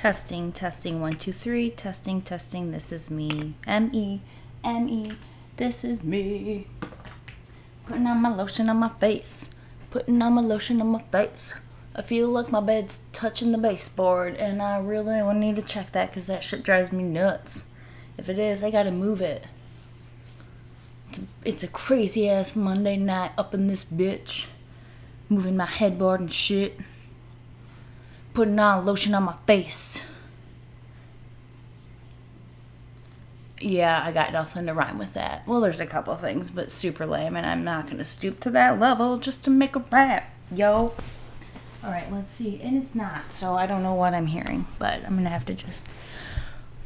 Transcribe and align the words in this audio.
Testing, 0.00 0.50
testing, 0.50 1.02
one, 1.02 1.12
two, 1.12 1.30
three. 1.30 1.68
Testing, 1.68 2.22
testing. 2.22 2.70
This 2.70 2.90
is 2.90 3.10
me. 3.10 3.52
M 3.66 3.90
E, 3.92 4.22
M 4.64 4.88
E. 4.88 5.12
This 5.58 5.84
is 5.84 6.02
me. 6.02 6.66
Putting 7.86 8.06
on 8.06 8.22
my 8.22 8.30
lotion 8.30 8.70
on 8.70 8.78
my 8.78 8.88
face. 8.88 9.50
Putting 9.90 10.22
on 10.22 10.32
my 10.32 10.40
lotion 10.40 10.80
on 10.80 10.86
my 10.86 11.02
face. 11.12 11.52
I 11.94 12.00
feel 12.00 12.30
like 12.30 12.50
my 12.50 12.62
bed's 12.62 13.08
touching 13.12 13.52
the 13.52 13.58
baseboard, 13.58 14.36
and 14.36 14.62
I 14.62 14.78
really 14.78 15.20
need 15.38 15.56
to 15.56 15.62
check 15.62 15.92
that 15.92 16.08
because 16.08 16.28
that 16.28 16.44
shit 16.44 16.62
drives 16.62 16.92
me 16.92 17.02
nuts. 17.02 17.64
If 18.16 18.30
it 18.30 18.38
is, 18.38 18.64
I 18.64 18.70
gotta 18.70 18.90
move 18.90 19.20
it. 19.20 19.44
It's 21.10 21.18
a, 21.18 21.22
it's 21.44 21.62
a 21.62 21.68
crazy 21.68 22.26
ass 22.26 22.56
Monday 22.56 22.96
night 22.96 23.32
up 23.36 23.52
in 23.52 23.66
this 23.66 23.84
bitch. 23.84 24.46
Moving 25.28 25.58
my 25.58 25.66
headboard 25.66 26.20
and 26.20 26.32
shit 26.32 26.80
putting 28.34 28.58
on 28.58 28.84
lotion 28.84 29.14
on 29.14 29.24
my 29.24 29.34
face. 29.46 30.02
Yeah, 33.60 34.02
I 34.02 34.10
got 34.12 34.32
nothing 34.32 34.66
to 34.66 34.74
rhyme 34.74 34.98
with 34.98 35.12
that. 35.14 35.46
Well, 35.46 35.60
there's 35.60 35.80
a 35.80 35.86
couple 35.86 36.14
things, 36.16 36.50
but 36.50 36.70
super 36.70 37.04
lame, 37.04 37.36
and 37.36 37.44
I'm 37.44 37.62
not 37.62 37.88
gonna 37.88 38.04
stoop 38.04 38.40
to 38.40 38.50
that 38.50 38.80
level 38.80 39.18
just 39.18 39.44
to 39.44 39.50
make 39.50 39.76
a 39.76 39.84
rap, 39.90 40.32
yo. 40.50 40.94
All 41.82 41.90
right, 41.90 42.10
let's 42.12 42.30
see. 42.30 42.60
And 42.62 42.82
it's 42.82 42.94
not, 42.94 43.32
so 43.32 43.54
I 43.54 43.66
don't 43.66 43.82
know 43.82 43.94
what 43.94 44.14
I'm 44.14 44.26
hearing, 44.26 44.66
but 44.78 45.04
I'm 45.04 45.16
gonna 45.16 45.28
have 45.28 45.46
to 45.46 45.54
just 45.54 45.86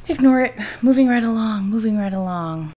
ignore 0.08 0.40
it. 0.40 0.54
Moving 0.82 1.08
right 1.08 1.22
along, 1.22 1.70
moving 1.70 1.96
right 1.96 2.12
along. 2.12 2.72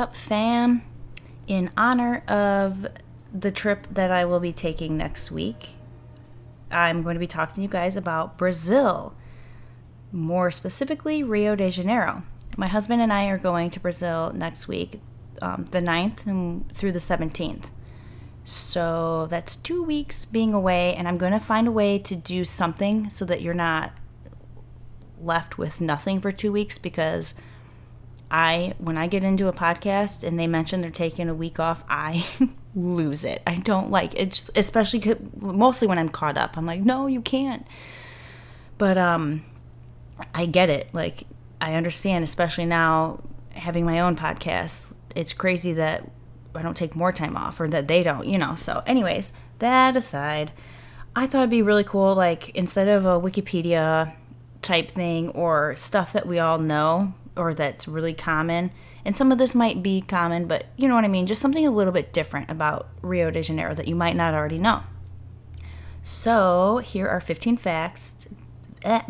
Up, 0.00 0.16
fam? 0.16 0.82
In 1.46 1.70
honor 1.76 2.24
of 2.26 2.86
the 3.32 3.50
trip 3.50 3.86
that 3.90 4.10
I 4.10 4.24
will 4.24 4.40
be 4.40 4.52
taking 4.52 4.96
next 4.96 5.30
week, 5.30 5.74
I'm 6.70 7.02
going 7.02 7.16
to 7.16 7.20
be 7.20 7.26
talking 7.26 7.56
to 7.56 7.60
you 7.60 7.68
guys 7.68 7.98
about 7.98 8.38
Brazil, 8.38 9.14
more 10.10 10.50
specifically, 10.50 11.22
Rio 11.22 11.54
de 11.54 11.70
Janeiro. 11.70 12.22
My 12.56 12.66
husband 12.66 13.02
and 13.02 13.12
I 13.12 13.26
are 13.26 13.36
going 13.36 13.68
to 13.70 13.80
Brazil 13.80 14.32
next 14.34 14.68
week, 14.68 15.00
um, 15.42 15.66
the 15.70 15.80
9th 15.80 16.26
and 16.26 16.72
through 16.72 16.92
the 16.92 16.98
17th. 16.98 17.66
So 18.42 19.26
that's 19.26 19.54
two 19.54 19.82
weeks 19.82 20.24
being 20.24 20.54
away, 20.54 20.94
and 20.94 21.06
I'm 21.06 21.18
going 21.18 21.32
to 21.32 21.38
find 21.38 21.68
a 21.68 21.72
way 21.72 21.98
to 21.98 22.16
do 22.16 22.46
something 22.46 23.10
so 23.10 23.26
that 23.26 23.42
you're 23.42 23.52
not 23.52 23.92
left 25.20 25.58
with 25.58 25.82
nothing 25.82 26.20
for 26.20 26.32
two 26.32 26.52
weeks 26.52 26.78
because 26.78 27.34
I 28.30 28.74
when 28.78 28.96
I 28.96 29.06
get 29.06 29.24
into 29.24 29.48
a 29.48 29.52
podcast 29.52 30.22
and 30.22 30.38
they 30.38 30.46
mention 30.46 30.80
they're 30.80 30.90
taking 30.90 31.28
a 31.28 31.34
week 31.34 31.58
off, 31.58 31.82
I 31.88 32.26
lose 32.74 33.24
it. 33.24 33.42
I 33.46 33.56
don't 33.56 33.90
like 33.90 34.14
it, 34.14 34.48
especially 34.54 35.16
mostly 35.40 35.88
when 35.88 35.98
I'm 35.98 36.08
caught 36.08 36.38
up. 36.38 36.56
I'm 36.56 36.66
like, 36.66 36.80
no, 36.80 37.06
you 37.06 37.20
can't. 37.20 37.66
But 38.78 38.96
um, 38.96 39.44
I 40.34 40.46
get 40.46 40.70
it. 40.70 40.94
Like 40.94 41.24
I 41.60 41.74
understand, 41.74 42.24
especially 42.24 42.66
now 42.66 43.22
having 43.54 43.84
my 43.84 44.00
own 44.00 44.16
podcast. 44.16 44.92
It's 45.16 45.32
crazy 45.32 45.72
that 45.74 46.08
I 46.54 46.62
don't 46.62 46.76
take 46.76 46.94
more 46.94 47.12
time 47.12 47.36
off 47.36 47.60
or 47.60 47.68
that 47.68 47.88
they 47.88 48.02
don't, 48.02 48.26
you 48.26 48.38
know. 48.38 48.54
So, 48.54 48.82
anyways, 48.86 49.32
that 49.58 49.96
aside, 49.96 50.52
I 51.16 51.26
thought 51.26 51.40
it'd 51.40 51.50
be 51.50 51.62
really 51.62 51.84
cool. 51.84 52.14
Like 52.14 52.50
instead 52.50 52.88
of 52.88 53.04
a 53.04 53.20
Wikipedia 53.20 54.14
type 54.62 54.90
thing 54.90 55.30
or 55.30 55.74
stuff 55.76 56.12
that 56.12 56.26
we 56.26 56.38
all 56.38 56.58
know 56.58 57.14
or 57.40 57.54
that's 57.54 57.88
really 57.88 58.12
common. 58.12 58.70
And 59.04 59.16
some 59.16 59.32
of 59.32 59.38
this 59.38 59.54
might 59.54 59.82
be 59.82 60.02
common, 60.02 60.46
but 60.46 60.66
you 60.76 60.86
know 60.86 60.94
what 60.94 61.04
I 61.04 61.08
mean? 61.08 61.26
Just 61.26 61.40
something 61.40 61.66
a 61.66 61.70
little 61.70 61.92
bit 61.92 62.12
different 62.12 62.50
about 62.50 62.88
Rio 63.00 63.30
de 63.30 63.42
Janeiro 63.42 63.74
that 63.74 63.88
you 63.88 63.96
might 63.96 64.14
not 64.14 64.34
already 64.34 64.58
know. 64.58 64.82
So, 66.02 66.78
here 66.78 67.08
are 67.08 67.20
15 67.20 67.56
facts. 67.56 68.28
I 68.84 69.02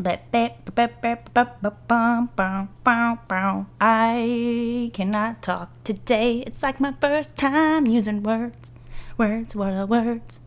cannot 4.93 5.43
talk 5.43 5.85
today. 5.85 6.43
It's 6.47 6.63
like 6.63 6.81
my 6.81 6.95
first 7.01 7.37
time 7.37 7.87
using 7.87 8.23
words. 8.23 8.75
Words, 9.17 9.55
what 9.55 9.73
are 9.73 9.87
words? 9.87 10.41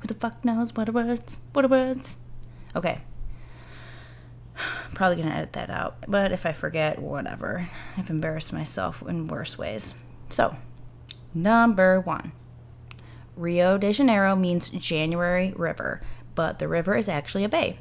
Who 0.00 0.08
the 0.08 0.14
fuck 0.14 0.44
knows 0.44 0.74
what 0.74 0.88
are 0.88 0.92
words? 0.92 1.40
What 1.52 1.64
are 1.64 1.68
words? 1.68 2.18
Okay, 2.76 3.00
Probably 4.94 5.22
gonna 5.22 5.34
edit 5.34 5.52
that 5.54 5.70
out, 5.70 5.96
but 6.08 6.32
if 6.32 6.44
I 6.46 6.52
forget, 6.52 6.98
whatever. 6.98 7.68
I've 7.96 8.10
embarrassed 8.10 8.52
myself 8.52 9.02
in 9.06 9.28
worse 9.28 9.56
ways. 9.56 9.94
So, 10.28 10.56
number 11.34 12.00
one 12.00 12.32
Rio 13.36 13.78
de 13.78 13.92
Janeiro 13.92 14.34
means 14.34 14.70
January 14.70 15.52
River, 15.56 16.02
but 16.34 16.58
the 16.58 16.68
river 16.68 16.96
is 16.96 17.08
actually 17.08 17.44
a 17.44 17.48
bay. 17.48 17.78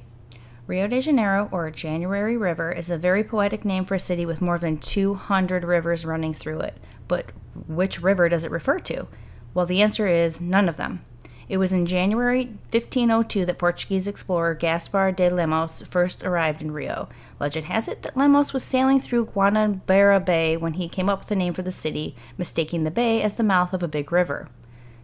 Rio 0.67 0.85
de 0.88 1.01
Janeiro, 1.01 1.47
or 1.51 1.71
January 1.71 2.35
River, 2.35 2.71
is 2.71 2.89
a 2.89 2.97
very 2.97 3.23
poetic 3.23 3.63
name 3.63 3.85
for 3.85 3.95
a 3.95 3.99
city 3.99 4.25
with 4.25 4.41
more 4.41 4.59
than 4.59 4.77
200 4.77 5.63
rivers 5.63 6.05
running 6.05 6.33
through 6.33 6.59
it. 6.59 6.77
But 7.07 7.31
which 7.67 8.01
river 8.01 8.27
does 8.27 8.44
it 8.44 8.51
refer 8.51 8.77
to? 8.79 9.07
Well, 9.53 9.65
the 9.65 9.81
answer 9.81 10.07
is 10.07 10.41
none 10.41 10.67
of 10.67 10.77
them. 10.77 11.05
It 11.50 11.58
was 11.58 11.72
in 11.72 11.85
January 11.85 12.46
1502 12.72 13.46
that 13.46 13.58
Portuguese 13.58 14.06
explorer 14.06 14.53
Gaspar 14.53 15.13
de 15.13 15.30
Lemos 15.30 15.81
first 15.84 16.25
arrived 16.25 16.62
in 16.62 16.72
Rio. 16.72 17.08
Legend 17.40 17.68
has 17.68 17.88
it 17.88 18.02
that 18.02 18.18
Lemos 18.18 18.52
was 18.52 18.63
sailing 18.63 19.00
through 19.00 19.28
Guanabara 19.28 20.24
Bay 20.24 20.57
when 20.57 20.74
he 20.74 20.90
came 20.90 21.07
up 21.07 21.19
with 21.19 21.30
the 21.30 21.38
name 21.38 21.53
for 21.53 21.62
the 21.62 21.72
city, 21.72 22.16
mistaking 22.38 22.84
the 22.84 22.91
bay 22.91 23.22
as 23.22 23.38
the 23.38 23.44
mouth 23.44 23.74
of 23.74 23.81
a 23.81 23.88
big 23.88 24.12
river. 24.12 24.50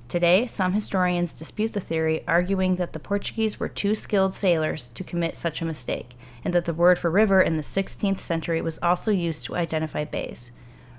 Today, 0.09 0.45
some 0.45 0.73
historians 0.73 1.31
dispute 1.31 1.71
the 1.71 1.79
theory, 1.79 2.27
arguing 2.27 2.75
that 2.75 2.91
the 2.91 2.99
Portuguese 2.99 3.57
were 3.57 3.69
too 3.69 3.95
skilled 3.95 4.33
sailors 4.33 4.89
to 4.89 5.03
commit 5.03 5.37
such 5.37 5.61
a 5.61 5.65
mistake, 5.65 6.15
and 6.43 6.53
that 6.53 6.65
the 6.65 6.73
word 6.73 6.99
for 6.99 7.09
river 7.09 7.39
in 7.39 7.55
the 7.55 7.63
16th 7.63 8.19
century 8.19 8.61
was 8.61 8.79
also 8.79 9.11
used 9.11 9.45
to 9.45 9.55
identify 9.55 10.03
bays. 10.03 10.51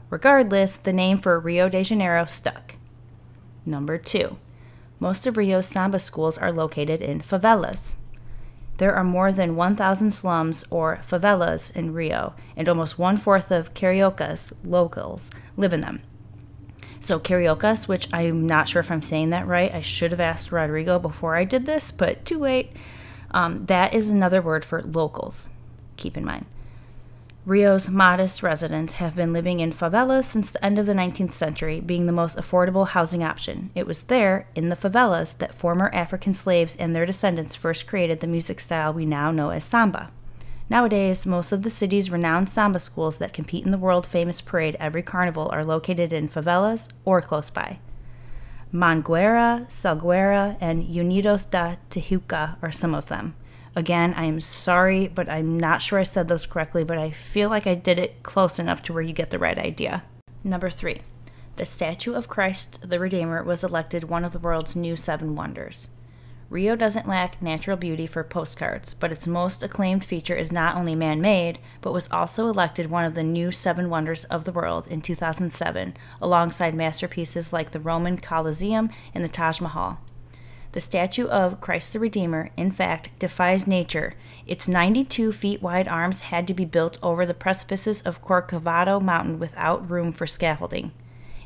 Regardless, 0.08 0.78
the 0.78 0.92
name 0.92 1.18
for 1.18 1.38
Rio 1.38 1.68
de 1.68 1.84
Janeiro 1.84 2.24
stuck. 2.24 2.76
Number 3.66 3.98
2. 3.98 4.38
Most 5.04 5.26
of 5.26 5.36
Rio's 5.36 5.66
Samba 5.66 5.98
schools 5.98 6.38
are 6.38 6.50
located 6.50 7.02
in 7.02 7.20
favelas. 7.20 7.92
There 8.78 8.94
are 8.94 9.04
more 9.04 9.32
than 9.32 9.54
1,000 9.54 10.10
slums 10.10 10.64
or 10.70 10.98
favelas 11.02 11.76
in 11.76 11.92
Rio, 11.92 12.32
and 12.56 12.66
almost 12.66 12.98
one 12.98 13.18
fourth 13.18 13.50
of 13.50 13.74
Cariocas 13.74 14.54
locals 14.64 15.30
live 15.58 15.74
in 15.74 15.82
them. 15.82 16.00
So, 17.00 17.18
Cariocas, 17.18 17.86
which 17.86 18.08
I'm 18.14 18.46
not 18.46 18.66
sure 18.66 18.80
if 18.80 18.90
I'm 18.90 19.02
saying 19.02 19.28
that 19.28 19.46
right, 19.46 19.74
I 19.74 19.82
should 19.82 20.10
have 20.10 20.20
asked 20.20 20.50
Rodrigo 20.50 20.98
before 20.98 21.36
I 21.36 21.44
did 21.44 21.66
this, 21.66 21.90
but 21.90 22.24
too 22.24 22.38
late. 22.38 22.72
Um, 23.30 23.66
that 23.66 23.92
is 23.92 24.08
another 24.08 24.40
word 24.40 24.64
for 24.64 24.80
locals. 24.80 25.50
Keep 25.98 26.16
in 26.16 26.24
mind. 26.24 26.46
Rio's 27.46 27.90
modest 27.90 28.42
residents 28.42 28.94
have 28.94 29.14
been 29.14 29.34
living 29.34 29.60
in 29.60 29.70
favelas 29.70 30.24
since 30.24 30.50
the 30.50 30.64
end 30.64 30.78
of 30.78 30.86
the 30.86 30.94
19th 30.94 31.32
century, 31.32 31.78
being 31.78 32.06
the 32.06 32.12
most 32.12 32.38
affordable 32.38 32.88
housing 32.88 33.22
option. 33.22 33.68
It 33.74 33.86
was 33.86 34.04
there, 34.04 34.48
in 34.54 34.70
the 34.70 34.76
favelas, 34.76 35.36
that 35.36 35.54
former 35.54 35.90
African 35.92 36.32
slaves 36.32 36.74
and 36.74 36.96
their 36.96 37.04
descendants 37.04 37.54
first 37.54 37.86
created 37.86 38.20
the 38.20 38.26
music 38.26 38.60
style 38.60 38.94
we 38.94 39.04
now 39.04 39.30
know 39.30 39.50
as 39.50 39.62
samba. 39.64 40.10
Nowadays, 40.70 41.26
most 41.26 41.52
of 41.52 41.64
the 41.64 41.68
city's 41.68 42.10
renowned 42.10 42.48
samba 42.48 42.78
schools 42.78 43.18
that 43.18 43.34
compete 43.34 43.66
in 43.66 43.72
the 43.72 43.76
world 43.76 44.06
famous 44.06 44.40
parade 44.40 44.78
every 44.80 45.02
carnival 45.02 45.50
are 45.52 45.66
located 45.66 46.14
in 46.14 46.30
favelas 46.30 46.88
or 47.04 47.20
close 47.20 47.50
by. 47.50 47.78
Mangueira, 48.72 49.66
Salgueira, 49.68 50.56
and 50.62 50.82
Unidos 50.82 51.50
da 51.50 51.76
Tijuca 51.90 52.56
are 52.62 52.72
some 52.72 52.94
of 52.94 53.08
them. 53.08 53.34
Again, 53.76 54.14
I 54.16 54.24
am 54.24 54.40
sorry, 54.40 55.08
but 55.08 55.28
I'm 55.28 55.58
not 55.58 55.82
sure 55.82 55.98
I 55.98 56.04
said 56.04 56.28
those 56.28 56.46
correctly, 56.46 56.84
but 56.84 56.98
I 56.98 57.10
feel 57.10 57.48
like 57.50 57.66
I 57.66 57.74
did 57.74 57.98
it 57.98 58.22
close 58.22 58.58
enough 58.58 58.82
to 58.84 58.92
where 58.92 59.02
you 59.02 59.12
get 59.12 59.30
the 59.30 59.38
right 59.38 59.58
idea. 59.58 60.04
Number 60.44 60.70
three, 60.70 61.00
the 61.56 61.66
statue 61.66 62.14
of 62.14 62.28
Christ 62.28 62.88
the 62.88 63.00
Redeemer 63.00 63.42
was 63.42 63.64
elected 63.64 64.04
one 64.04 64.24
of 64.24 64.32
the 64.32 64.38
world's 64.38 64.76
new 64.76 64.94
seven 64.94 65.34
wonders. 65.34 65.88
Rio 66.50 66.76
doesn't 66.76 67.08
lack 67.08 67.42
natural 67.42 67.76
beauty 67.76 68.06
for 68.06 68.22
postcards, 68.22 68.94
but 68.94 69.10
its 69.10 69.26
most 69.26 69.64
acclaimed 69.64 70.04
feature 70.04 70.36
is 70.36 70.52
not 70.52 70.76
only 70.76 70.94
man 70.94 71.20
made, 71.20 71.58
but 71.80 71.92
was 71.92 72.08
also 72.12 72.48
elected 72.48 72.90
one 72.90 73.04
of 73.04 73.14
the 73.14 73.24
new 73.24 73.50
seven 73.50 73.90
wonders 73.90 74.24
of 74.24 74.44
the 74.44 74.52
world 74.52 74.86
in 74.86 75.00
2007, 75.00 75.94
alongside 76.20 76.74
masterpieces 76.74 77.52
like 77.52 77.72
the 77.72 77.80
Roman 77.80 78.18
Colosseum 78.18 78.90
and 79.14 79.24
the 79.24 79.28
Taj 79.28 79.60
Mahal. 79.60 79.98
The 80.74 80.80
statue 80.80 81.28
of 81.28 81.60
Christ 81.60 81.92
the 81.92 82.00
Redeemer, 82.00 82.50
in 82.56 82.72
fact, 82.72 83.16
defies 83.20 83.64
nature. 83.64 84.14
Its 84.44 84.66
92 84.66 85.30
feet 85.30 85.62
wide 85.62 85.86
arms 85.86 86.22
had 86.22 86.48
to 86.48 86.52
be 86.52 86.64
built 86.64 86.98
over 87.00 87.24
the 87.24 87.32
precipices 87.32 88.02
of 88.02 88.20
Corcovado 88.20 89.00
Mountain 89.00 89.38
without 89.38 89.88
room 89.88 90.10
for 90.10 90.26
scaffolding. 90.26 90.90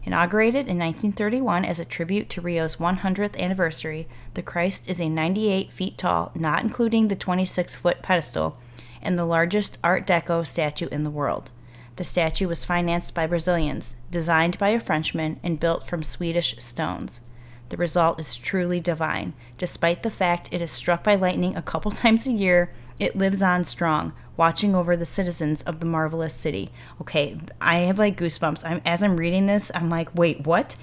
Inaugurated 0.02 0.66
in 0.66 0.78
1931 0.78 1.66
as 1.66 1.78
a 1.78 1.84
tribute 1.84 2.30
to 2.30 2.40
Rio's 2.40 2.76
100th 2.76 3.38
anniversary, 3.38 4.08
the 4.32 4.40
Christ 4.40 4.88
is 4.88 4.98
a 4.98 5.10
98 5.10 5.74
feet 5.74 5.98
tall, 5.98 6.32
not 6.34 6.62
including 6.62 7.08
the 7.08 7.14
26 7.14 7.76
foot 7.76 8.00
pedestal, 8.00 8.58
and 9.02 9.18
the 9.18 9.26
largest 9.26 9.76
Art 9.84 10.06
Deco 10.06 10.46
statue 10.46 10.88
in 10.88 11.04
the 11.04 11.10
world. 11.10 11.50
The 11.96 12.04
statue 12.04 12.48
was 12.48 12.64
financed 12.64 13.14
by 13.14 13.26
Brazilians, 13.26 13.94
designed 14.10 14.58
by 14.58 14.70
a 14.70 14.80
Frenchman, 14.80 15.38
and 15.42 15.60
built 15.60 15.86
from 15.86 16.02
Swedish 16.02 16.56
stones. 16.56 17.20
The 17.68 17.76
result 17.76 18.18
is 18.18 18.36
truly 18.36 18.80
divine. 18.80 19.34
Despite 19.58 20.02
the 20.02 20.10
fact 20.10 20.48
it 20.52 20.60
is 20.60 20.70
struck 20.70 21.04
by 21.04 21.14
lightning 21.14 21.56
a 21.56 21.62
couple 21.62 21.90
times 21.92 22.26
a 22.26 22.32
year, 22.32 22.72
it 22.98 23.16
lives 23.16 23.42
on 23.42 23.64
strong, 23.64 24.12
watching 24.36 24.74
over 24.74 24.96
the 24.96 25.04
citizens 25.04 25.62
of 25.62 25.80
the 25.80 25.86
marvelous 25.86 26.34
city. 26.34 26.70
Okay, 27.00 27.38
I 27.60 27.78
have 27.78 27.98
like 27.98 28.18
goosebumps. 28.18 28.68
I'm 28.68 28.80
as 28.84 29.02
I'm 29.02 29.16
reading 29.16 29.46
this, 29.46 29.70
I'm 29.74 29.88
like, 29.88 30.14
wait, 30.14 30.46
what? 30.46 30.76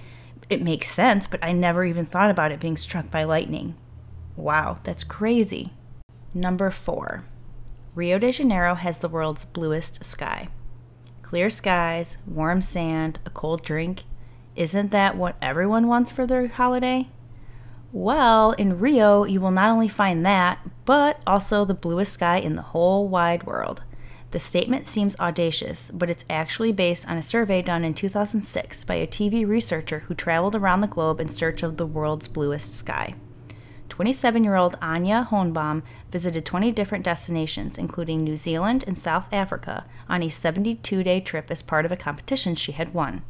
It 0.50 0.62
makes 0.62 0.90
sense, 0.90 1.28
but 1.28 1.44
I 1.44 1.52
never 1.52 1.84
even 1.84 2.06
thought 2.06 2.30
about 2.30 2.52
it 2.52 2.60
being 2.60 2.78
struck 2.78 3.10
by 3.10 3.24
lightning. 3.24 3.76
Wow, 4.36 4.80
that's 4.84 5.04
crazy. 5.04 5.72
Number 6.34 6.70
4. 6.70 7.24
Rio 7.96 8.20
de 8.20 8.32
Janeiro 8.32 8.76
has 8.76 9.00
the 9.00 9.10
world's 9.10 9.46
bluest 9.46 10.04
sky. 10.04 10.50
Clear 11.22 11.50
skies, 11.50 12.18
warm 12.28 12.62
sand, 12.62 13.20
a 13.26 13.30
cold 13.30 13.64
drink. 13.64 14.04
Isn't 14.56 14.92
that 14.92 15.18
what 15.18 15.36
everyone 15.42 15.88
wants 15.88 16.12
for 16.12 16.26
their 16.26 16.48
holiday? 16.48 17.10
Well, 17.92 18.52
in 18.54 18.80
Rio, 18.80 19.26
you 19.26 19.42
will 19.42 19.52
not 19.52 19.70
only 19.70 19.90
find 19.90 20.26
that, 20.26 20.60
but 20.86 21.22
also 21.28 21.66
the 21.66 21.74
bluest 21.74 22.14
sky 22.14 22.38
in 22.38 22.56
the 22.56 22.62
whole 22.62 23.08
wide 23.10 23.44
world. 23.44 23.84
The 24.32 24.40
statement 24.40 24.88
seems 24.88 25.18
audacious, 25.20 25.92
but 25.92 26.10
it's 26.10 26.26
actually 26.30 26.72
based 26.72 27.08
on 27.08 27.18
a 27.18 27.24
survey 27.24 27.62
done 27.62 27.84
in 27.84 27.94
2006 27.94 28.84
by 28.86 28.96
a 28.96 29.08
TV 29.08 29.48
researcher 29.48 30.00
who 30.00 30.14
traveled 30.14 30.56
around 30.56 30.82
the 30.82 30.88
globe 30.88 31.20
in 31.20 31.30
search 31.30 31.62
of 31.62 31.78
the 31.78 31.86
world's 31.86 32.28
bluest 32.28 32.76
sky. 32.76 33.14
27 33.90 34.44
year 34.44 34.56
old 34.56 34.78
Anya 34.82 35.28
Hohenbaum 35.32 35.84
visited 36.12 36.46
20 36.46 36.72
different 36.72 37.06
destinations, 37.06 37.78
including 37.78 38.24
New 38.24 38.36
Zealand 38.36 38.84
and 38.88 38.98
South 38.98 39.28
Africa, 39.32 39.86
on 40.10 40.24
a 40.24 40.30
72 40.30 41.04
day 41.04 41.20
trip 41.20 41.52
as 41.52 41.62
part 41.62 41.86
of 41.86 41.92
a 41.92 41.98
competition 41.98 42.56
she 42.56 42.74
had 42.74 42.94
won. 42.94 43.22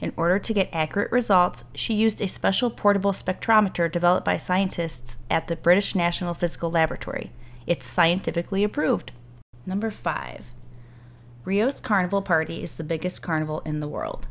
In 0.00 0.12
order 0.16 0.38
to 0.38 0.54
get 0.54 0.68
accurate 0.72 1.10
results, 1.10 1.64
she 1.74 1.94
used 1.94 2.20
a 2.20 2.28
special 2.28 2.70
portable 2.70 3.12
spectrometer 3.12 3.90
developed 3.90 4.24
by 4.24 4.36
scientists 4.36 5.18
at 5.28 5.48
the 5.48 5.56
British 5.56 5.94
National 5.94 6.34
Physical 6.34 6.70
Laboratory. 6.70 7.32
It's 7.66 7.86
scientifically 7.86 8.62
approved. 8.62 9.10
Number 9.66 9.90
5. 9.90 10.52
Rio's 11.44 11.80
Carnival 11.80 12.22
Party 12.22 12.62
is 12.62 12.76
the 12.76 12.84
biggest 12.84 13.22
carnival 13.22 13.60
in 13.64 13.80
the 13.80 13.88
world. 13.88 14.28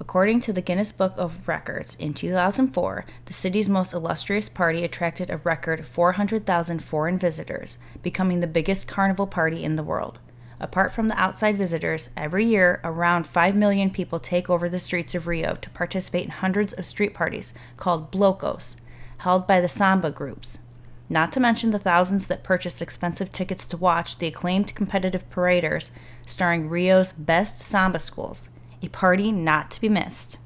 According 0.00 0.40
to 0.40 0.52
the 0.52 0.62
Guinness 0.62 0.92
Book 0.92 1.14
of 1.16 1.48
Records, 1.48 1.96
in 1.96 2.14
2004, 2.14 3.04
the 3.24 3.32
city's 3.32 3.68
most 3.68 3.92
illustrious 3.92 4.48
party 4.48 4.84
attracted 4.84 5.28
a 5.28 5.38
record 5.38 5.84
400,000 5.84 6.84
foreign 6.84 7.18
visitors, 7.18 7.78
becoming 8.02 8.38
the 8.38 8.46
biggest 8.46 8.86
carnival 8.86 9.26
party 9.26 9.64
in 9.64 9.74
the 9.74 9.82
world. 9.82 10.20
Apart 10.60 10.92
from 10.92 11.06
the 11.06 11.18
outside 11.18 11.56
visitors, 11.56 12.10
every 12.16 12.44
year 12.44 12.80
around 12.82 13.26
5 13.26 13.54
million 13.54 13.90
people 13.90 14.18
take 14.18 14.50
over 14.50 14.68
the 14.68 14.80
streets 14.80 15.14
of 15.14 15.28
Rio 15.28 15.54
to 15.54 15.70
participate 15.70 16.24
in 16.24 16.30
hundreds 16.30 16.72
of 16.72 16.84
street 16.84 17.14
parties 17.14 17.54
called 17.76 18.10
blocos, 18.10 18.76
held 19.18 19.46
by 19.46 19.60
the 19.60 19.68
samba 19.68 20.10
groups. 20.10 20.60
Not 21.08 21.32
to 21.32 21.40
mention 21.40 21.70
the 21.70 21.78
thousands 21.78 22.26
that 22.26 22.42
purchase 22.42 22.82
expensive 22.82 23.32
tickets 23.32 23.66
to 23.68 23.76
watch 23.76 24.18
the 24.18 24.26
acclaimed 24.26 24.74
competitive 24.74 25.30
paraders 25.30 25.92
starring 26.26 26.68
Rio's 26.68 27.12
best 27.12 27.60
samba 27.60 28.00
schools, 28.00 28.48
a 28.82 28.88
party 28.88 29.30
not 29.30 29.70
to 29.70 29.80
be 29.80 29.88
missed. 29.88 30.38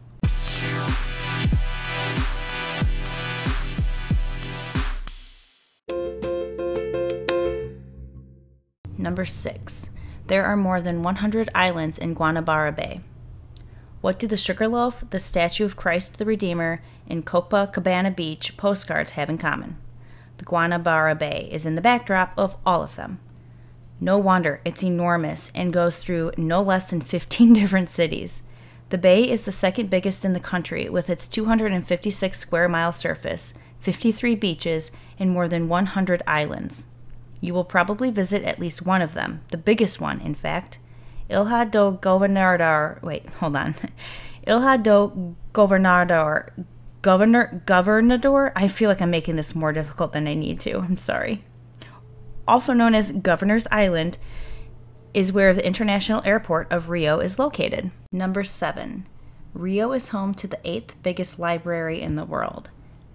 Number 8.98 9.24
6. 9.24 9.90
There 10.32 10.46
are 10.46 10.56
more 10.56 10.80
than 10.80 11.02
100 11.02 11.50
islands 11.54 11.98
in 11.98 12.14
Guanabara 12.14 12.74
Bay. 12.74 13.02
What 14.00 14.18
do 14.18 14.26
the 14.26 14.38
Sugarloaf, 14.38 15.04
the 15.10 15.20
Statue 15.20 15.66
of 15.66 15.76
Christ 15.76 16.16
the 16.16 16.24
Redeemer, 16.24 16.82
and 17.06 17.26
Copacabana 17.26 18.16
Beach 18.16 18.56
postcards 18.56 19.10
have 19.10 19.28
in 19.28 19.36
common? 19.36 19.76
The 20.38 20.46
Guanabara 20.46 21.18
Bay 21.18 21.50
is 21.52 21.66
in 21.66 21.74
the 21.74 21.82
backdrop 21.82 22.32
of 22.38 22.56
all 22.64 22.82
of 22.82 22.96
them. 22.96 23.20
No 24.00 24.16
wonder 24.16 24.62
it's 24.64 24.82
enormous 24.82 25.52
and 25.54 25.70
goes 25.70 25.98
through 25.98 26.32
no 26.38 26.62
less 26.62 26.88
than 26.88 27.02
15 27.02 27.52
different 27.52 27.90
cities. 27.90 28.42
The 28.88 28.96
bay 28.96 29.28
is 29.30 29.44
the 29.44 29.52
second 29.52 29.90
biggest 29.90 30.24
in 30.24 30.32
the 30.32 30.40
country 30.40 30.88
with 30.88 31.10
its 31.10 31.28
256 31.28 32.38
square 32.38 32.70
mile 32.70 32.92
surface, 32.92 33.52
53 33.80 34.34
beaches, 34.36 34.92
and 35.18 35.28
more 35.28 35.46
than 35.46 35.68
100 35.68 36.22
islands. 36.26 36.86
You 37.42 37.52
will 37.52 37.64
probably 37.64 38.10
visit 38.10 38.44
at 38.44 38.58
least 38.58 38.86
one 38.86 39.02
of 39.02 39.12
them, 39.12 39.42
the 39.50 39.58
biggest 39.58 40.00
one, 40.00 40.20
in 40.20 40.34
fact. 40.34 40.78
Ilha 41.28 41.66
do 41.66 41.98
Governador. 42.00 42.98
Wait, 43.02 43.28
hold 43.40 43.56
on. 43.56 43.74
Ilha 44.46 44.78
do 44.78 45.36
Governador. 45.52 46.54
Governor 47.02 47.62
Governador. 47.66 48.52
I 48.54 48.68
feel 48.68 48.88
like 48.88 49.02
I'm 49.02 49.10
making 49.10 49.36
this 49.36 49.54
more 49.54 49.72
difficult 49.72 50.12
than 50.12 50.28
I 50.28 50.34
need 50.34 50.60
to. 50.60 50.78
I'm 50.78 50.96
sorry. 50.96 51.44
Also 52.46 52.72
known 52.72 52.94
as 52.94 53.12
Governor's 53.12 53.66
Island, 53.72 54.18
is 55.14 55.32
where 55.32 55.52
the 55.52 55.66
International 55.66 56.22
Airport 56.24 56.72
of 56.72 56.88
Rio 56.88 57.18
is 57.18 57.38
located. 57.38 57.90
Number 58.12 58.44
seven. 58.44 59.06
Rio 59.52 59.92
is 59.92 60.10
home 60.10 60.32
to 60.34 60.46
the 60.46 60.58
eighth 60.64 60.96
biggest 61.02 61.38
library 61.38 62.00
in 62.00 62.16
the 62.16 62.24
world. 62.24 62.70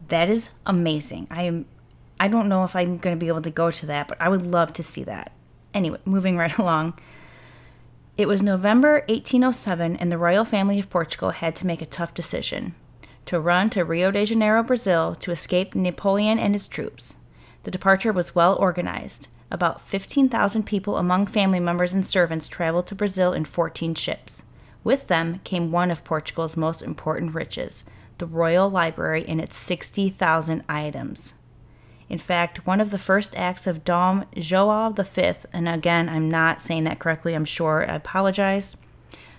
That 0.10 0.30
is 0.30 0.52
amazing. 0.66 1.28
I 1.32 1.44
am 1.44 1.66
I 2.20 2.28
don't 2.28 2.50
know 2.50 2.64
if 2.64 2.76
I'm 2.76 2.98
going 2.98 3.16
to 3.16 3.20
be 3.20 3.28
able 3.28 3.42
to 3.42 3.52
go 3.52 3.72
to 3.72 3.86
that, 3.86 4.08
but 4.08 4.22
I 4.22 4.30
would 4.30 4.42
love 4.42 4.74
to 4.74 4.84
see 4.84 5.04
that. 5.04 5.32
Anyway, 5.74 6.00
moving 6.06 6.38
right 6.38 6.58
along. 6.60 6.94
It 8.18 8.28
was 8.28 8.42
November 8.42 9.04
1807, 9.08 9.98
and 9.98 10.12
the 10.12 10.18
royal 10.18 10.44
family 10.44 10.80
of 10.80 10.90
Portugal 10.90 11.30
had 11.30 11.56
to 11.58 11.68
make 11.68 11.82
a 11.82 11.86
tough 11.86 12.14
decision 12.14 12.74
to 13.28 13.40
run 13.40 13.70
to 13.70 13.84
Rio 13.84 14.10
de 14.10 14.26
Janeiro, 14.26 14.64
Brazil, 14.64 15.14
to 15.16 15.32
escape 15.32 15.76
Napoleon 15.76 16.40
and 16.40 16.56
his 16.56 16.68
troops. 16.68 17.18
The 17.64 17.72
departure 17.72 18.14
was 18.14 18.34
well 18.34 18.56
organized. 18.56 19.28
About 19.52 19.82
15,000 19.82 20.64
people 20.64 20.98
among 20.98 21.28
family 21.28 21.60
members 21.60 21.94
and 21.94 22.08
servants 22.08 22.48
traveled 22.48 22.88
to 22.88 22.96
Brazil 22.96 23.34
in 23.34 23.44
14 23.44 23.96
ships. 23.96 24.44
With 24.84 25.08
them 25.08 25.42
came 25.44 25.72
one 25.72 25.92
of 25.92 26.06
Portugal's 26.06 26.56
most 26.56 26.82
important 26.82 27.36
riches, 27.36 27.84
the 28.18 28.26
Royal 28.26 28.70
Library 28.70 29.26
and 29.28 29.42
its 29.42 29.58
60,000 29.58 30.64
items. 30.70 31.34
In 32.10 32.18
fact, 32.18 32.66
one 32.66 32.80
of 32.80 32.92
the 32.92 32.98
first 32.98 33.36
acts 33.36 33.68
of 33.68 33.84
Dom 33.84 34.26
João 34.36 34.96
V, 34.96 35.48
and 35.52 35.68
again, 35.68 36.08
I'm 36.08 36.30
not 36.30 36.62
saying 36.62 36.86
that 36.86 37.00
correctly, 37.00 37.34
I'm 37.34 37.46
sure, 37.46 37.90
I 37.90 37.96
apologize, 37.96 38.78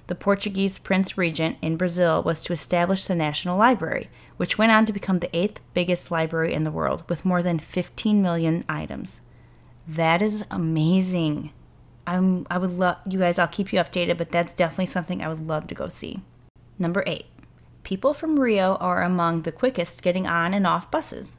the 0.08 0.14
Portuguese 0.14 0.78
Prince 0.78 1.18
Regent 1.18 1.58
in 1.60 1.76
Brazil 1.76 2.22
was 2.22 2.42
to 2.42 2.52
establish 2.52 3.06
the 3.06 3.14
National 3.14 3.58
Library, 3.58 4.08
which 4.38 4.56
went 4.56 4.72
on 4.72 4.87
to 4.87 4.92
become 4.92 5.18
the 5.18 5.34
eighth 5.37 5.60
biggest 5.75 6.10
library 6.10 6.54
in 6.54 6.64
the 6.64 6.70
world 6.70 7.04
with 7.08 7.26
more 7.26 7.42
than 7.42 7.58
15 7.58 8.22
million 8.22 8.64
items. 8.68 9.20
That 9.87 10.22
is 10.22 10.44
amazing. 10.50 11.52
I'm, 12.06 12.46
I 12.50 12.56
would 12.56 12.72
love, 12.72 12.96
you 13.06 13.18
guys, 13.18 13.38
I'll 13.38 13.48
keep 13.48 13.70
you 13.70 13.78
updated, 13.78 14.16
but 14.16 14.30
that's 14.30 14.54
definitely 14.54 14.87
something 14.87 15.22
I 15.22 15.28
would 15.28 15.46
love 15.46 15.66
to 15.66 15.75
go 15.75 15.88
see. 15.88 16.20
Number 16.78 17.04
eight, 17.06 17.26
people 17.82 18.14
from 18.14 18.40
Rio 18.40 18.76
are 18.76 19.02
among 19.02 19.42
the 19.42 19.52
quickest 19.52 20.02
getting 20.02 20.26
on 20.26 20.54
and 20.54 20.66
off 20.66 20.90
buses. 20.90 21.37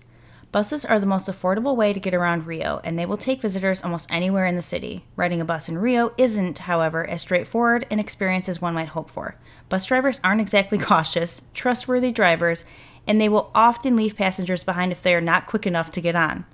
Buses 0.52 0.84
are 0.84 1.00
the 1.00 1.06
most 1.06 1.30
affordable 1.30 1.76
way 1.76 1.94
to 1.94 2.00
get 2.00 2.16
around 2.16 2.48
Rio, 2.48 2.82
and 2.84 2.98
they 2.98 3.06
will 3.06 3.18
take 3.18 3.40
visitors 3.40 3.84
almost 3.84 4.12
anywhere 4.12 4.48
in 4.48 4.56
the 4.56 4.64
city. 4.64 5.06
Riding 5.16 5.40
a 5.40 5.46
bus 5.46 5.70
in 5.70 5.78
Rio 5.78 6.12
isn't, 6.18 6.60
however, 6.60 7.06
as 7.06 7.22
straightforward 7.22 7.86
an 7.92 8.00
experience 8.00 8.50
as 8.50 8.60
one 8.60 8.74
might 8.74 8.90
hope 8.90 9.12
for. 9.12 9.36
Bus 9.70 9.86
drivers 9.86 10.20
aren't 10.24 10.42
exactly 10.42 10.78
cautious, 10.80 11.44
trustworthy 11.54 12.12
drivers, 12.12 12.66
and 13.06 13.22
they 13.22 13.30
will 13.30 13.52
often 13.54 13.96
leave 13.96 14.16
passengers 14.16 14.64
behind 14.64 14.92
if 14.92 15.04
they 15.04 15.14
are 15.14 15.22
not 15.22 15.46
quick 15.46 15.68
enough 15.68 15.92
to 15.92 16.02
get 16.02 16.16
on. 16.16 16.46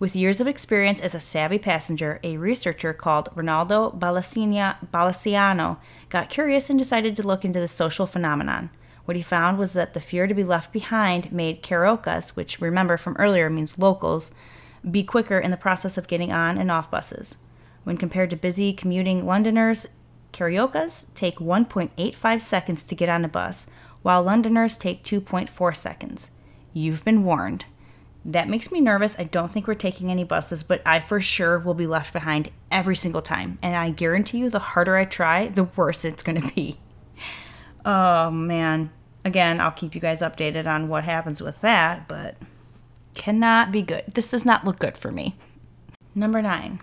With 0.00 0.16
years 0.16 0.40
of 0.40 0.48
experience 0.48 1.00
as 1.00 1.14
a 1.14 1.20
savvy 1.20 1.60
passenger, 1.60 2.18
a 2.24 2.38
researcher 2.38 2.92
called 2.92 3.28
Ronaldo 3.36 3.96
Balassiano 3.96 5.78
got 6.08 6.28
curious 6.28 6.68
and 6.68 6.78
decided 6.78 7.14
to 7.14 7.26
look 7.26 7.44
into 7.44 7.60
the 7.60 7.68
social 7.68 8.06
phenomenon. 8.06 8.70
What 9.06 9.16
he 9.16 9.22
found 9.22 9.56
was 9.56 9.72
that 9.72 9.94
the 9.94 10.00
fear 10.00 10.26
to 10.26 10.34
be 10.34 10.44
left 10.44 10.72
behind 10.72 11.32
made 11.32 11.62
cariocas, 11.62 12.34
which 12.34 12.60
remember 12.60 12.96
from 12.96 13.16
earlier 13.18 13.48
means 13.48 13.78
locals, 13.78 14.32
be 14.88 15.04
quicker 15.04 15.38
in 15.38 15.52
the 15.52 15.56
process 15.56 15.96
of 15.96 16.08
getting 16.08 16.32
on 16.32 16.58
and 16.58 16.70
off 16.70 16.90
buses. 16.90 17.38
When 17.84 17.96
compared 17.96 18.30
to 18.30 18.36
busy 18.36 18.72
commuting 18.72 19.24
Londoners, 19.24 19.86
cariocas 20.32 21.06
take 21.14 21.38
1.85 21.38 22.40
seconds 22.40 22.84
to 22.84 22.96
get 22.96 23.08
on 23.08 23.24
a 23.24 23.28
bus, 23.28 23.70
while 24.02 24.24
Londoners 24.24 24.76
take 24.76 25.04
2.4 25.04 25.76
seconds. 25.76 26.32
You've 26.72 27.04
been 27.04 27.22
warned. 27.22 27.64
That 28.24 28.48
makes 28.48 28.72
me 28.72 28.80
nervous. 28.80 29.16
I 29.20 29.24
don't 29.24 29.52
think 29.52 29.68
we're 29.68 29.74
taking 29.74 30.10
any 30.10 30.24
buses, 30.24 30.64
but 30.64 30.82
I 30.84 30.98
for 30.98 31.20
sure 31.20 31.60
will 31.60 31.74
be 31.74 31.86
left 31.86 32.12
behind 32.12 32.50
every 32.72 32.96
single 32.96 33.22
time. 33.22 33.60
And 33.62 33.76
I 33.76 33.90
guarantee 33.90 34.38
you, 34.38 34.50
the 34.50 34.58
harder 34.58 34.96
I 34.96 35.04
try, 35.04 35.46
the 35.46 35.64
worse 35.64 36.04
it's 36.04 36.24
going 36.24 36.40
to 36.40 36.54
be. 36.54 36.80
Oh, 37.86 38.32
man. 38.32 38.90
Again, 39.24 39.60
I'll 39.60 39.70
keep 39.70 39.94
you 39.94 40.00
guys 40.00 40.20
updated 40.20 40.66
on 40.66 40.88
what 40.88 41.04
happens 41.04 41.40
with 41.40 41.60
that, 41.60 42.08
but 42.08 42.36
cannot 43.14 43.70
be 43.70 43.80
good. 43.80 44.02
This 44.12 44.32
does 44.32 44.44
not 44.44 44.64
look 44.64 44.80
good 44.80 44.98
for 44.98 45.12
me. 45.12 45.36
Number 46.12 46.42
nine. 46.42 46.80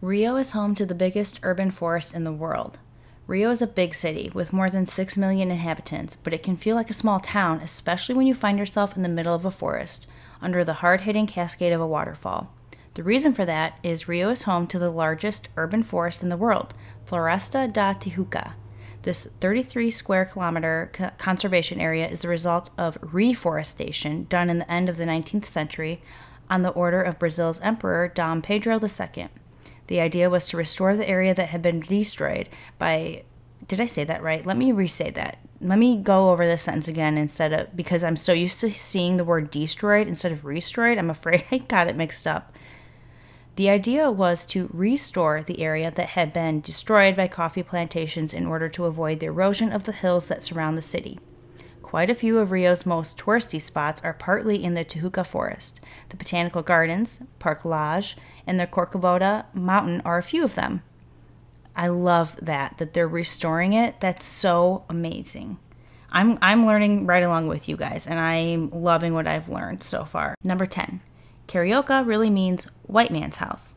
Rio 0.00 0.36
is 0.36 0.52
home 0.52 0.74
to 0.76 0.86
the 0.86 0.94
biggest 0.94 1.38
urban 1.42 1.70
forest 1.70 2.14
in 2.14 2.24
the 2.24 2.32
world. 2.32 2.78
Rio 3.26 3.50
is 3.50 3.60
a 3.60 3.66
big 3.66 3.94
city 3.94 4.30
with 4.32 4.54
more 4.54 4.70
than 4.70 4.86
6 4.86 5.16
million 5.18 5.50
inhabitants, 5.50 6.16
but 6.16 6.32
it 6.32 6.42
can 6.42 6.56
feel 6.56 6.74
like 6.74 6.88
a 6.88 6.94
small 6.94 7.20
town, 7.20 7.60
especially 7.60 8.14
when 8.14 8.26
you 8.26 8.34
find 8.34 8.58
yourself 8.58 8.96
in 8.96 9.02
the 9.02 9.08
middle 9.08 9.34
of 9.34 9.44
a 9.44 9.50
forest, 9.50 10.06
under 10.40 10.64
the 10.64 10.74
hard 10.74 11.02
hitting 11.02 11.26
cascade 11.26 11.74
of 11.74 11.80
a 11.80 11.86
waterfall. 11.86 12.52
The 12.94 13.02
reason 13.02 13.34
for 13.34 13.44
that 13.44 13.78
is 13.82 14.08
Rio 14.08 14.30
is 14.30 14.44
home 14.44 14.66
to 14.68 14.78
the 14.78 14.90
largest 14.90 15.48
urban 15.56 15.82
forest 15.82 16.22
in 16.22 16.30
the 16.30 16.36
world, 16.38 16.72
Floresta 17.06 17.70
da 17.70 17.92
Tijuca. 17.92 18.54
This 19.02 19.24
33 19.24 19.90
square 19.90 20.26
kilometer 20.26 20.90
conservation 21.16 21.80
area 21.80 22.06
is 22.06 22.20
the 22.22 22.28
result 22.28 22.68
of 22.76 22.98
reforestation 23.00 24.24
done 24.24 24.50
in 24.50 24.58
the 24.58 24.70
end 24.70 24.88
of 24.88 24.98
the 24.98 25.06
19th 25.06 25.46
century 25.46 26.02
on 26.50 26.62
the 26.62 26.70
order 26.70 27.00
of 27.00 27.18
Brazil's 27.18 27.60
Emperor 27.60 28.08
Dom 28.08 28.42
Pedro 28.42 28.78
II. 28.78 29.28
The 29.86 30.00
idea 30.00 30.28
was 30.28 30.48
to 30.48 30.56
restore 30.56 30.96
the 30.96 31.08
area 31.08 31.34
that 31.34 31.48
had 31.48 31.62
been 31.62 31.80
destroyed 31.80 32.48
by. 32.78 33.22
Did 33.66 33.80
I 33.80 33.86
say 33.86 34.04
that 34.04 34.22
right? 34.22 34.44
Let 34.44 34.56
me 34.56 34.70
re 34.72 34.86
say 34.86 35.10
that. 35.10 35.38
Let 35.60 35.78
me 35.78 35.96
go 35.96 36.30
over 36.30 36.46
this 36.46 36.62
sentence 36.62 36.88
again 36.88 37.16
instead 37.16 37.52
of. 37.52 37.74
Because 37.74 38.04
I'm 38.04 38.16
so 38.16 38.32
used 38.32 38.60
to 38.60 38.70
seeing 38.70 39.16
the 39.16 39.24
word 39.24 39.50
destroyed 39.50 40.08
instead 40.08 40.32
of 40.32 40.44
restored, 40.44 40.98
I'm 40.98 41.10
afraid 41.10 41.44
I 41.50 41.58
got 41.58 41.88
it 41.88 41.96
mixed 41.96 42.26
up. 42.26 42.54
The 43.56 43.70
idea 43.70 44.10
was 44.10 44.46
to 44.46 44.70
restore 44.72 45.42
the 45.42 45.60
area 45.60 45.90
that 45.90 46.10
had 46.10 46.32
been 46.32 46.60
destroyed 46.60 47.16
by 47.16 47.28
coffee 47.28 47.62
plantations 47.62 48.32
in 48.32 48.46
order 48.46 48.68
to 48.70 48.86
avoid 48.86 49.20
the 49.20 49.26
erosion 49.26 49.72
of 49.72 49.84
the 49.84 49.92
hills 49.92 50.28
that 50.28 50.42
surround 50.42 50.78
the 50.78 50.82
city. 50.82 51.18
Quite 51.82 52.08
a 52.08 52.14
few 52.14 52.38
of 52.38 52.52
Rio's 52.52 52.86
most 52.86 53.18
touristy 53.18 53.60
spots 53.60 54.00
are 54.04 54.12
partly 54.12 54.62
in 54.62 54.74
the 54.74 54.84
Tijuca 54.84 55.26
Forest. 55.26 55.80
The 56.10 56.16
Botanical 56.16 56.62
Gardens, 56.62 57.24
Park 57.40 57.64
Lage, 57.64 58.16
and 58.46 58.60
the 58.60 58.66
Corcovado 58.68 59.44
Mountain 59.54 60.00
are 60.04 60.16
a 60.16 60.22
few 60.22 60.44
of 60.44 60.54
them. 60.54 60.82
I 61.74 61.88
love 61.88 62.36
that 62.42 62.78
that 62.78 62.94
they're 62.94 63.08
restoring 63.08 63.72
it. 63.72 64.00
That's 64.00 64.24
so 64.24 64.84
amazing. 64.88 65.58
I'm 66.12 66.38
I'm 66.42 66.66
learning 66.66 67.06
right 67.06 67.22
along 67.22 67.48
with 67.48 67.68
you 67.68 67.76
guys 67.76 68.06
and 68.06 68.18
I'm 68.18 68.70
loving 68.70 69.14
what 69.14 69.26
I've 69.26 69.48
learned 69.48 69.82
so 69.82 70.04
far. 70.04 70.34
Number 70.44 70.66
10. 70.66 71.00
Carioca 71.50 72.06
really 72.06 72.30
means 72.30 72.66
white 72.84 73.10
man's 73.10 73.38
house. 73.38 73.74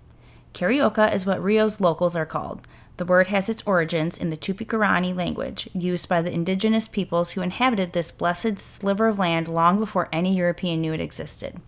Carioca 0.54 1.12
is 1.12 1.26
what 1.26 1.44
Rio's 1.44 1.82
locals 1.82 2.16
are 2.16 2.24
called. 2.24 2.68
The 2.98 3.06
word 3.06 3.28
has 3.28 3.50
its 3.50 3.64
origins 3.66 4.16
in 4.16 4.30
the 4.30 4.38
Tupi-Guarani 4.38 5.18
language, 5.18 5.68
used 5.74 6.08
by 6.08 6.22
the 6.22 6.32
indigenous 6.32 6.88
peoples 6.88 7.32
who 7.32 7.42
inhabited 7.42 7.94
this 7.94 8.12
blessed 8.12 8.60
sliver 8.60 9.08
of 9.08 9.18
land 9.18 9.48
long 9.48 9.80
before 9.80 10.08
any 10.14 10.36
European 10.36 10.82
knew 10.82 10.94
it 10.94 11.02
existed. 11.02 11.60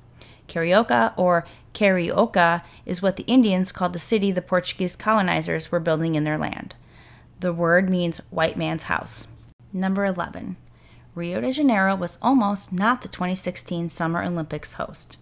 Carioca, 0.47 1.15
or 1.17 1.43
Carioca, 1.73 2.61
is 2.85 3.01
what 3.01 3.15
the 3.15 3.23
Indians 3.23 3.71
called 3.71 3.93
the 3.93 3.97
city 3.97 4.31
the 4.31 4.43
Portuguese 4.43 4.95
colonizers 4.95 5.71
were 5.71 5.79
building 5.79 6.13
in 6.13 6.23
their 6.23 6.37
land. 6.37 6.75
The 7.39 7.51
word 7.51 7.89
means 7.89 8.19
white 8.29 8.57
man's 8.57 8.83
house. 8.83 9.29
Number 9.73 10.05
11. 10.05 10.55
Rio 11.15 11.41
de 11.41 11.51
Janeiro 11.51 11.95
was 11.95 12.19
almost 12.21 12.71
not 12.71 13.01
the 13.01 13.07
2016 13.07 13.89
Summer 13.89 14.21
Olympics 14.21 14.73
host. 14.73 15.17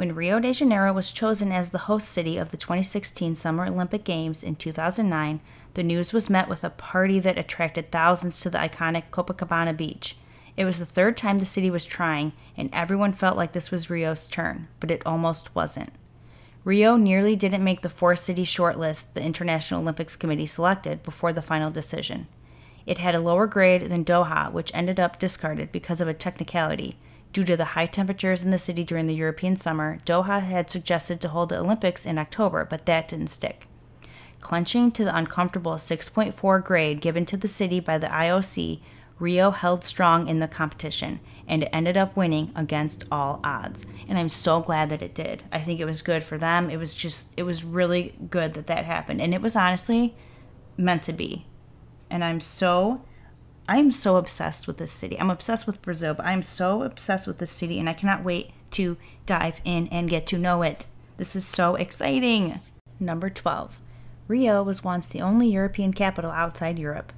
When 0.00 0.14
Rio 0.14 0.40
de 0.40 0.54
Janeiro 0.54 0.94
was 0.94 1.10
chosen 1.10 1.52
as 1.52 1.68
the 1.68 1.84
host 1.84 2.08
city 2.08 2.38
of 2.38 2.52
the 2.52 2.56
2016 2.56 3.34
Summer 3.34 3.66
Olympic 3.66 4.02
Games 4.02 4.42
in 4.42 4.56
2009, 4.56 5.40
the 5.74 5.82
news 5.82 6.14
was 6.14 6.30
met 6.30 6.48
with 6.48 6.64
a 6.64 6.70
party 6.70 7.18
that 7.18 7.38
attracted 7.38 7.90
thousands 7.92 8.40
to 8.40 8.48
the 8.48 8.56
iconic 8.56 9.10
Copacabana 9.10 9.76
beach. 9.76 10.16
It 10.56 10.64
was 10.64 10.78
the 10.78 10.86
third 10.86 11.18
time 11.18 11.38
the 11.38 11.44
city 11.44 11.68
was 11.68 11.84
trying, 11.84 12.32
and 12.56 12.70
everyone 12.72 13.12
felt 13.12 13.36
like 13.36 13.52
this 13.52 13.70
was 13.70 13.90
Rio's 13.90 14.26
turn, 14.26 14.68
but 14.80 14.90
it 14.90 15.02
almost 15.04 15.54
wasn't. 15.54 15.92
Rio 16.64 16.96
nearly 16.96 17.36
didn't 17.36 17.62
make 17.62 17.82
the 17.82 17.90
four 17.90 18.16
city 18.16 18.44
shortlist 18.44 19.12
the 19.12 19.22
International 19.22 19.82
Olympics 19.82 20.16
Committee 20.16 20.46
selected 20.46 21.02
before 21.02 21.34
the 21.34 21.42
final 21.42 21.70
decision. 21.70 22.26
It 22.86 22.96
had 22.96 23.14
a 23.14 23.20
lower 23.20 23.46
grade 23.46 23.82
than 23.82 24.06
Doha, 24.06 24.50
which 24.50 24.72
ended 24.72 24.98
up 24.98 25.18
discarded 25.18 25.70
because 25.70 26.00
of 26.00 26.08
a 26.08 26.14
technicality, 26.14 26.96
Due 27.32 27.44
to 27.44 27.56
the 27.56 27.64
high 27.64 27.86
temperatures 27.86 28.42
in 28.42 28.50
the 28.50 28.58
city 28.58 28.82
during 28.82 29.06
the 29.06 29.14
European 29.14 29.54
summer, 29.56 29.98
Doha 30.04 30.42
had 30.42 30.68
suggested 30.68 31.20
to 31.20 31.28
hold 31.28 31.50
the 31.50 31.58
Olympics 31.58 32.04
in 32.04 32.18
October, 32.18 32.64
but 32.64 32.86
that 32.86 33.08
didn't 33.08 33.28
stick. 33.28 33.68
Clenching 34.40 34.90
to 34.92 35.04
the 35.04 35.14
uncomfortable 35.14 35.74
6.4 35.74 36.64
grade 36.64 37.00
given 37.00 37.24
to 37.26 37.36
the 37.36 37.46
city 37.46 37.78
by 37.78 37.98
the 37.98 38.08
IOC, 38.08 38.80
Rio 39.20 39.50
held 39.50 39.84
strong 39.84 40.26
in 40.26 40.40
the 40.40 40.48
competition 40.48 41.20
and 41.46 41.68
ended 41.72 41.96
up 41.96 42.16
winning 42.16 42.50
against 42.56 43.04
all 43.12 43.38
odds. 43.44 43.86
And 44.08 44.18
I'm 44.18 44.30
so 44.30 44.60
glad 44.60 44.88
that 44.88 45.02
it 45.02 45.14
did. 45.14 45.42
I 45.52 45.58
think 45.58 45.78
it 45.78 45.84
was 45.84 46.00
good 46.00 46.22
for 46.22 46.38
them. 46.38 46.70
It 46.70 46.78
was 46.78 46.94
just, 46.94 47.32
it 47.36 47.42
was 47.42 47.62
really 47.62 48.14
good 48.30 48.54
that 48.54 48.66
that 48.66 48.86
happened. 48.86 49.20
And 49.20 49.34
it 49.34 49.42
was 49.42 49.56
honestly 49.56 50.16
meant 50.76 51.02
to 51.04 51.12
be. 51.12 51.46
And 52.08 52.24
I'm 52.24 52.40
so 52.40 53.02
I'm 53.70 53.92
so 53.92 54.16
obsessed 54.16 54.66
with 54.66 54.78
this 54.78 54.90
city. 54.90 55.16
I'm 55.20 55.30
obsessed 55.30 55.64
with 55.64 55.80
Brazil, 55.80 56.12
but 56.12 56.26
I'm 56.26 56.42
so 56.42 56.82
obsessed 56.82 57.28
with 57.28 57.38
this 57.38 57.52
city 57.52 57.78
and 57.78 57.88
I 57.88 57.92
cannot 57.92 58.24
wait 58.24 58.50
to 58.72 58.96
dive 59.26 59.60
in 59.62 59.86
and 59.92 60.10
get 60.10 60.26
to 60.26 60.38
know 60.38 60.62
it. 60.62 60.86
This 61.18 61.36
is 61.36 61.46
so 61.46 61.76
exciting. 61.76 62.58
Number 62.98 63.30
12. 63.30 63.80
Rio 64.26 64.64
was 64.64 64.82
once 64.82 65.06
the 65.06 65.20
only 65.20 65.48
European 65.48 65.92
capital 65.92 66.32
outside 66.32 66.80
Europe. 66.80 67.12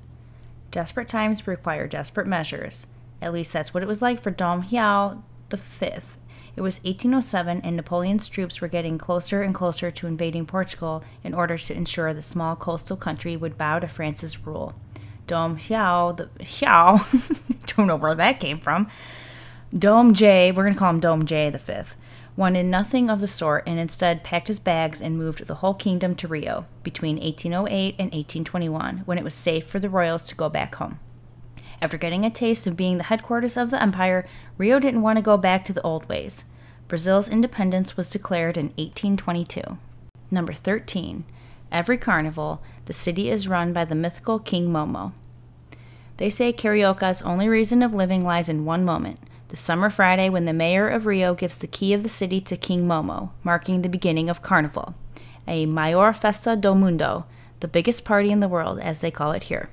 Desperate 0.71 1.09
times 1.09 1.47
require 1.47 1.89
desperate 1.89 2.27
measures. 2.27 2.87
At 3.23 3.33
least 3.33 3.55
that's 3.55 3.73
what 3.73 3.83
it 3.83 3.89
was 3.89 4.03
like 4.03 4.23
for 4.23 4.31
Dom 4.31 4.65
João 4.65 5.23
V. 5.51 5.87
It 6.55 6.61
was 6.61 6.81
1807, 6.81 7.63
and 7.65 7.77
Napoleon's 7.77 8.29
troops 8.29 8.61
were 8.61 8.69
getting 8.69 8.99
closer 8.99 9.41
and 9.41 9.55
closer 9.55 9.91
to 9.91 10.07
invading 10.07 10.45
Portugal 10.45 11.03
in 11.25 11.33
order 11.33 11.57
to 11.57 11.75
ensure 11.75 12.13
the 12.13 12.21
small 12.21 12.57
coastal 12.57 12.99
country 12.99 13.39
would 13.39 13.57
bow 13.57 13.79
to 13.79 13.89
France's 13.89 14.47
rule. 14.47 14.75
Dom 15.33 15.57
Xiao, 15.57 16.15
the 16.15 16.27
Xiao, 16.45 17.67
don't 17.75 17.87
know 17.87 17.97
where 17.97 18.15
that 18.15 18.39
came 18.39 18.59
from. 18.61 18.87
Dom 19.73 20.13
J, 20.13 20.53
we're 20.53 20.65
going 20.65 20.75
to 20.75 20.79
call 20.79 20.91
him 20.91 21.01
Dom 21.01 21.25
J 21.25 21.49
the 21.49 21.59
fifth, 21.59 21.97
wanted 22.37 22.67
nothing 22.67 23.09
of 23.09 23.23
the 23.23 23.27
sort 23.27 23.67
and 23.67 23.81
instead 23.81 24.25
packed 24.25 24.49
his 24.49 24.61
bags 24.61 25.01
and 25.01 25.17
moved 25.17 25.47
the 25.47 25.55
whole 25.55 25.73
kingdom 25.73 26.15
to 26.17 26.29
Rio 26.29 26.67
between 26.83 27.17
1808 27.17 27.95
and 27.99 28.13
1821 28.13 28.99
when 29.07 29.17
it 29.17 29.25
was 29.25 29.33
safe 29.33 29.67
for 29.67 29.79
the 29.79 29.89
royals 29.89 30.29
to 30.29 30.35
go 30.35 30.51
back 30.51 30.75
home. 30.75 30.99
After 31.81 31.97
getting 31.97 32.27
a 32.27 32.31
taste 32.31 32.67
of 32.67 32.77
being 32.77 32.99
the 32.99 33.05
headquarters 33.05 33.57
of 33.57 33.71
the 33.71 33.83
empire, 33.83 34.27
Rio 34.59 34.79
didn't 34.79 35.01
want 35.01 35.17
to 35.17 35.23
go 35.23 35.39
back 35.39 35.65
to 35.65 35.73
the 35.73 35.81
old 35.81 36.07
ways. 36.11 36.45
Brazil's 36.89 37.31
independence 37.31 37.97
was 37.97 38.11
declared 38.11 38.59
in 38.59 38.67
1822. 38.77 39.79
Number 40.31 40.53
13. 40.53 41.25
Every 41.73 41.97
carnival, 41.97 42.63
the 42.85 42.93
city 42.93 43.31
is 43.31 43.49
run 43.49 43.73
by 43.73 43.87
the 43.87 43.95
mythical 43.95 44.39
King 44.39 44.69
Momo. 44.69 45.15
They 46.19 46.31
say 46.31 46.53
Carioca's 46.53 47.23
only 47.23 47.49
reason 47.49 47.83
of 47.83 47.95
living 47.95 48.25
lies 48.25 48.49
in 48.49 48.65
one 48.65 48.85
moment 48.85 49.19
the 49.53 49.57
summer 49.59 49.91
Friday 49.91 50.31
when 50.31 50.47
the 50.47 50.53
mayor 50.55 50.89
of 50.89 51.05
Rio 51.05 51.35
gives 51.35 51.59
the 51.59 51.67
key 51.67 51.93
of 51.93 52.03
the 52.03 52.09
city 52.09 52.41
to 52.41 52.57
King 52.57 52.87
Momo, 52.87 53.33
marking 53.45 53.83
the 53.83 53.89
beginning 53.91 54.31
of 54.31 54.41
Carnival, 54.41 54.95
a 55.47 55.67
Maior 55.67 56.17
Festa 56.17 56.57
do 56.57 56.75
Mundo, 56.75 57.27
the 57.61 57.69
biggest 57.69 58.03
party 58.03 58.31
in 58.31 58.41
the 58.41 58.49
world, 58.49 58.81
as 58.81 59.01
they 59.01 59.11
call 59.11 59.33
it 59.33 59.45
here. 59.45 59.69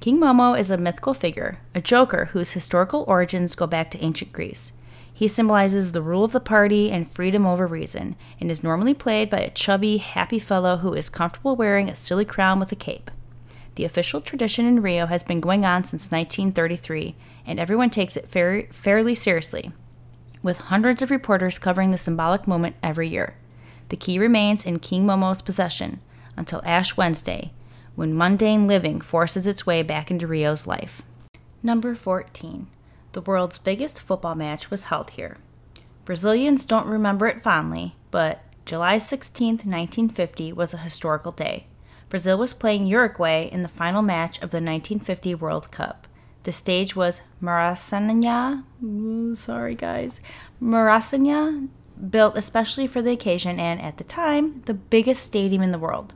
King 0.00 0.18
Momo 0.18 0.58
is 0.58 0.68
a 0.68 0.76
mythical 0.76 1.14
figure, 1.14 1.60
a 1.76 1.80
joker 1.80 2.24
whose 2.32 2.54
historical 2.54 3.04
origins 3.06 3.54
go 3.54 3.68
back 3.68 3.88
to 3.92 4.04
ancient 4.04 4.32
Greece. 4.32 4.72
He 5.12 5.28
symbolizes 5.28 5.92
the 5.92 6.02
rule 6.02 6.24
of 6.24 6.32
the 6.32 6.40
party 6.40 6.90
and 6.90 7.08
freedom 7.08 7.46
over 7.46 7.68
reason, 7.68 8.16
and 8.40 8.50
is 8.50 8.64
normally 8.64 8.94
played 8.94 9.30
by 9.30 9.38
a 9.38 9.50
chubby, 9.50 9.98
happy 9.98 10.40
fellow 10.40 10.78
who 10.78 10.92
is 10.92 11.08
comfortable 11.08 11.54
wearing 11.54 11.88
a 11.88 11.94
silly 11.94 12.24
crown 12.24 12.58
with 12.58 12.72
a 12.72 12.76
cape. 12.76 13.12
The 13.76 13.84
official 13.84 14.20
tradition 14.20 14.66
in 14.66 14.82
Rio 14.82 15.06
has 15.06 15.22
been 15.22 15.40
going 15.40 15.64
on 15.64 15.84
since 15.84 16.10
1933, 16.10 17.16
and 17.46 17.58
everyone 17.58 17.90
takes 17.90 18.16
it 18.16 18.28
fair, 18.28 18.66
fairly 18.70 19.14
seriously, 19.14 19.72
with 20.42 20.58
hundreds 20.58 21.02
of 21.02 21.10
reporters 21.10 21.58
covering 21.58 21.90
the 21.90 21.98
symbolic 21.98 22.46
moment 22.46 22.76
every 22.82 23.08
year. 23.08 23.34
The 23.88 23.96
key 23.96 24.18
remains 24.18 24.64
in 24.64 24.78
King 24.78 25.04
Momo's 25.04 25.42
possession 25.42 26.00
until 26.36 26.62
Ash 26.64 26.96
Wednesday, 26.96 27.50
when 27.94 28.16
mundane 28.16 28.66
living 28.66 29.00
forces 29.00 29.46
its 29.46 29.66
way 29.66 29.82
back 29.82 30.10
into 30.10 30.26
Rio's 30.26 30.66
life. 30.66 31.02
Number 31.62 31.94
14. 31.94 32.66
The 33.12 33.20
world's 33.20 33.58
biggest 33.58 34.00
football 34.00 34.34
match 34.34 34.70
was 34.70 34.84
held 34.84 35.10
here. 35.10 35.38
Brazilians 36.04 36.64
don't 36.64 36.86
remember 36.86 37.26
it 37.26 37.42
fondly, 37.42 37.94
but 38.10 38.42
July 38.66 38.98
16, 38.98 39.48
1950 39.48 40.52
was 40.52 40.74
a 40.74 40.78
historical 40.78 41.32
day. 41.32 41.66
Brazil 42.14 42.38
was 42.38 42.54
playing 42.54 42.86
Uruguay 42.86 43.48
in 43.50 43.62
the 43.62 43.68
final 43.68 44.00
match 44.00 44.36
of 44.36 44.50
the 44.50 44.58
1950 44.58 45.34
World 45.34 45.72
Cup. 45.72 46.06
The 46.44 46.52
stage 46.52 46.94
was 46.94 47.22
Maracanã. 47.42 48.62
Mm, 48.80 49.36
sorry, 49.36 49.74
guys. 49.74 50.20
Maracanã, 50.62 51.68
built 52.10 52.38
especially 52.38 52.86
for 52.86 53.02
the 53.02 53.10
occasion 53.10 53.58
and 53.58 53.82
at 53.82 53.96
the 53.96 54.04
time, 54.04 54.62
the 54.66 54.74
biggest 54.74 55.24
stadium 55.24 55.60
in 55.60 55.72
the 55.72 55.78
world. 55.78 56.14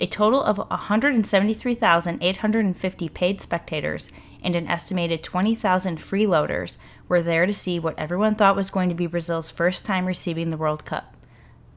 A 0.00 0.06
total 0.06 0.42
of 0.42 0.58
173,850 0.58 3.08
paid 3.08 3.40
spectators 3.40 4.10
and 4.42 4.56
an 4.56 4.66
estimated 4.66 5.22
20,000 5.22 5.98
freeloaders 5.98 6.78
were 7.06 7.22
there 7.22 7.46
to 7.46 7.54
see 7.54 7.78
what 7.78 7.96
everyone 7.96 8.34
thought 8.34 8.56
was 8.56 8.70
going 8.70 8.88
to 8.88 8.94
be 8.96 9.06
Brazil's 9.06 9.50
first 9.50 9.86
time 9.86 10.06
receiving 10.06 10.50
the 10.50 10.56
World 10.56 10.84
Cup. 10.84 11.16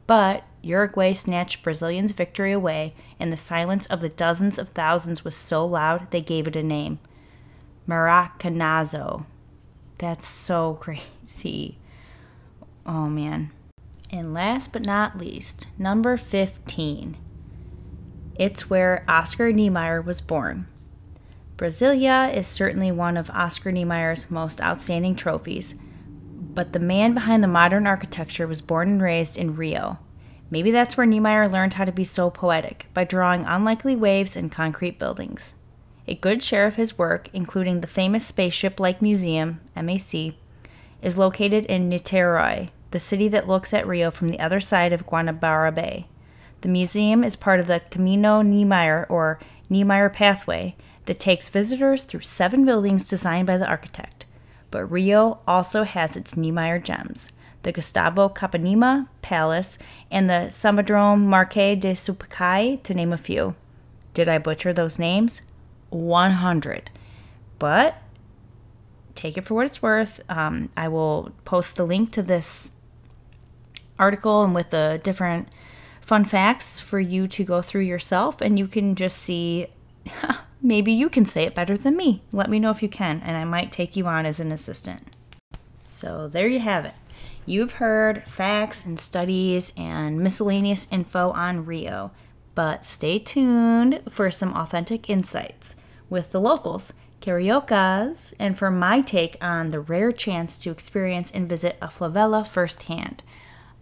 But 0.08 0.46
Uruguay 0.64 1.14
snatched 1.14 1.64
Brazilians' 1.64 2.12
victory 2.12 2.52
away, 2.52 2.94
and 3.20 3.32
the 3.32 3.38
silence 3.38 3.86
of 3.88 4.02
the 4.02 4.10
dozens 4.10 4.60
of 4.60 4.70
thousands 4.70 5.26
was 5.26 5.36
so 5.36 5.66
loud 5.66 6.12
they 6.12 6.22
gave 6.22 6.48
it 6.48 6.56
a 6.56 6.64
name 6.64 7.00
Maracanazo. 7.88 9.26
That's 9.98 10.28
so 10.28 10.74
crazy. 10.80 11.78
Oh 12.86 13.08
man. 13.10 13.52
And 14.12 14.34
last 14.34 14.74
but 14.74 14.82
not 14.82 15.18
least, 15.18 15.68
number 15.78 16.18
15. 16.18 17.18
It's 18.36 18.70
where 18.70 19.06
Oscar 19.08 19.52
Niemeyer 19.52 20.02
was 20.02 20.20
born. 20.20 20.68
Brasilia 21.56 22.34
is 22.36 22.48
certainly 22.48 22.92
one 22.92 23.16
of 23.16 23.30
Oscar 23.30 23.72
Niemeyer's 23.72 24.32
most 24.32 24.60
outstanding 24.62 25.16
trophies, 25.16 25.76
but 26.54 26.74
the 26.74 26.80
man 26.80 27.14
behind 27.14 27.44
the 27.44 27.48
modern 27.48 27.86
architecture 27.86 28.48
was 28.48 28.62
born 28.62 28.90
and 28.90 29.02
raised 29.02 29.38
in 29.38 29.56
Rio. 29.56 30.00
Maybe 30.52 30.70
that's 30.70 30.98
where 30.98 31.08
Niemeyer 31.08 31.48
learned 31.48 31.74
how 31.74 31.86
to 31.86 31.94
be 31.94 32.04
so 32.04 32.30
poetic, 32.30 32.88
by 32.94 33.06
drawing 33.06 33.46
unlikely 33.46 33.96
waves 33.96 34.36
and 34.36 34.52
concrete 34.52 35.00
buildings. 35.00 35.56
A 36.10 36.16
good 36.16 36.44
share 36.44 36.68
of 36.68 36.76
his 36.76 36.98
work, 36.98 37.30
including 37.32 37.80
the 37.80 37.88
famous 37.88 38.26
spaceship 38.26 38.78
like 38.78 39.02
museum, 39.02 39.62
MAC, 39.76 40.36
is 41.02 41.18
located 41.18 41.66
in 41.66 41.90
Niterói, 41.90 42.70
the 42.92 43.00
city 43.00 43.30
that 43.30 43.48
looks 43.48 43.74
at 43.74 43.88
Rio 43.88 44.12
from 44.12 44.28
the 44.28 44.42
other 44.42 44.60
side 44.60 44.92
of 44.92 45.08
Guanabara 45.08 45.74
Bay. 45.74 46.08
The 46.60 46.68
museum 46.68 47.24
is 47.24 47.38
part 47.38 47.62
of 47.62 47.68
the 47.68 47.82
Caminho 47.90 48.46
Niemeyer 48.46 49.08
or 49.10 49.40
Niemeyer 49.70 50.10
Pathway 50.10 50.76
that 51.06 51.18
takes 51.18 51.48
visitors 51.48 52.04
through 52.04 52.20
seven 52.20 52.66
buildings 52.66 53.08
designed 53.08 53.48
by 53.48 53.58
the 53.58 53.68
architect. 53.68 54.26
But 54.70 54.86
Rio 54.86 55.40
also 55.48 55.84
has 55.84 56.18
its 56.18 56.36
Niemeyer 56.36 56.80
gems 56.80 57.32
the 57.64 57.72
Gustavo 57.72 58.30
Capanema 58.30 59.08
Palace 59.22 59.78
and 60.10 60.30
the 60.30 60.50
Sambódromo 60.50 61.26
Marquês 61.26 61.80
de 61.80 61.94
Sapucaí, 61.94 62.82
to 62.84 62.94
name 62.94 63.14
a 63.14 63.18
few. 63.18 63.56
Did 64.14 64.28
I 64.28 64.38
butcher 64.38 64.74
those 64.74 65.00
names? 65.00 65.42
100. 65.90 66.90
But 67.60 68.02
take 69.16 69.38
it 69.38 69.46
for 69.46 69.54
what 69.54 69.66
it's 69.66 69.82
worth. 69.82 70.22
Um, 70.30 70.70
I 70.76 70.88
will 70.88 71.32
post 71.46 71.76
the 71.76 71.86
link 71.86 72.12
to 72.14 72.24
this 72.24 72.74
article 74.00 74.44
and 74.44 74.56
with 74.56 74.72
the 74.72 75.00
different 75.04 75.48
fun 76.02 76.26
facts 76.26 76.80
for 76.80 77.00
you 77.00 77.28
to 77.28 77.44
go 77.44 77.62
through 77.62 77.82
yourself, 77.82 78.42
and 78.42 78.58
you 78.58 78.68
can 78.68 78.96
just 78.96 79.18
see. 79.18 79.68
Maybe 80.64 80.92
you 80.92 81.10
can 81.10 81.26
say 81.26 81.46
it 81.46 81.56
better 81.56 81.76
than 81.76 81.96
me. 81.96 82.22
Let 82.32 82.48
me 82.48 82.60
know 82.60 82.70
if 82.70 82.84
you 82.84 82.90
can, 82.90 83.20
and 83.22 83.36
I 83.36 83.46
might 83.46 83.72
take 83.72 83.96
you 83.96 84.06
on 84.06 84.28
as 84.28 84.40
an 84.40 84.52
assistant. 84.52 85.11
So 85.92 86.30
there 86.30 86.48
you 86.48 86.60
have 86.60 86.86
it. 86.86 86.94
You've 87.46 87.74
heard 87.74 88.24
facts 88.24 88.86
and 88.86 88.98
studies 88.98 89.74
and 89.76 90.20
miscellaneous 90.20 90.88
info 90.90 91.32
on 91.32 91.66
Rio, 91.66 92.12
but 92.56 92.86
stay 92.86 93.20
tuned 93.20 94.02
for 94.10 94.32
some 94.32 94.54
authentic 94.54 95.10
insights 95.10 95.76
with 96.10 96.32
the 96.32 96.40
locals, 96.40 96.94
Cariocas, 97.20 98.34
and 98.40 98.58
for 98.58 98.72
my 98.72 99.02
take 99.02 99.36
on 99.42 99.70
the 99.70 99.82
rare 99.82 100.14
chance 100.14 100.58
to 100.60 100.72
experience 100.72 101.30
and 101.30 101.50
visit 101.50 101.78
a 101.82 101.88
favela 101.88 102.48
firsthand. 102.48 103.22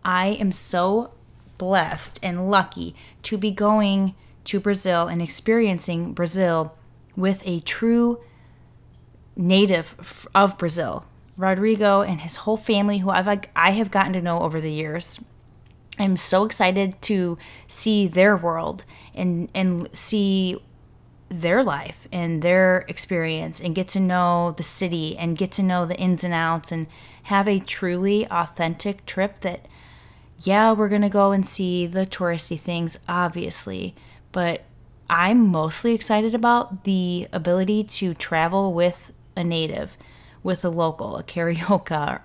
I 0.03 0.29
am 0.29 0.51
so 0.51 1.11
blessed 1.59 2.19
and 2.23 2.49
lucky 2.49 2.95
to 3.23 3.37
be 3.37 3.51
going 3.51 4.15
to 4.45 4.59
Brazil 4.59 5.07
and 5.07 5.21
experiencing 5.21 6.13
Brazil 6.13 6.75
with 7.15 7.43
a 7.45 7.59
true 7.59 8.19
native 9.35 10.27
of 10.33 10.57
Brazil, 10.57 11.05
Rodrigo 11.39 12.01
and 12.01 12.19
his 12.19 12.35
whole 12.35 12.57
family, 12.57 12.97
who 12.97 13.09
I've 13.09 13.27
I 13.55 13.71
have 13.71 13.91
gotten 13.91 14.13
to 14.13 14.21
know 14.21 14.41
over 14.41 14.59
the 14.59 14.71
years. 14.71 15.23
I'm 15.97 16.17
so 16.17 16.43
excited 16.43 17.01
to 17.03 17.37
see 17.65 18.07
their 18.07 18.35
world 18.35 18.83
and 19.15 19.49
and 19.55 19.89
see 19.93 20.61
their 21.29 21.63
life 21.63 22.07
and 22.11 22.41
their 22.41 22.79
experience 22.87 23.61
and 23.61 23.75
get 23.75 23.87
to 23.89 23.99
know 23.99 24.53
the 24.57 24.63
city 24.63 25.15
and 25.17 25.37
get 25.37 25.51
to 25.53 25.63
know 25.63 25.85
the 25.85 25.95
ins 25.95 26.23
and 26.23 26.33
outs 26.33 26.71
and 26.71 26.87
have 27.23 27.47
a 27.47 27.59
truly 27.59 28.27
authentic 28.27 29.05
trip 29.05 29.39
that 29.41 29.67
yeah, 30.39 30.71
we're 30.71 30.89
going 30.89 31.01
to 31.01 31.09
go 31.09 31.31
and 31.31 31.45
see 31.45 31.85
the 31.85 32.05
touristy 32.05 32.59
things 32.59 32.97
obviously, 33.07 33.95
but 34.31 34.63
I'm 35.09 35.47
mostly 35.47 35.93
excited 35.93 36.33
about 36.35 36.83
the 36.83 37.27
ability 37.31 37.83
to 37.85 38.13
travel 38.13 38.73
with 38.73 39.11
a 39.35 39.43
native, 39.43 39.97
with 40.43 40.63
a 40.63 40.69
local, 40.69 41.17
a 41.17 41.23
carioca. 41.23 42.21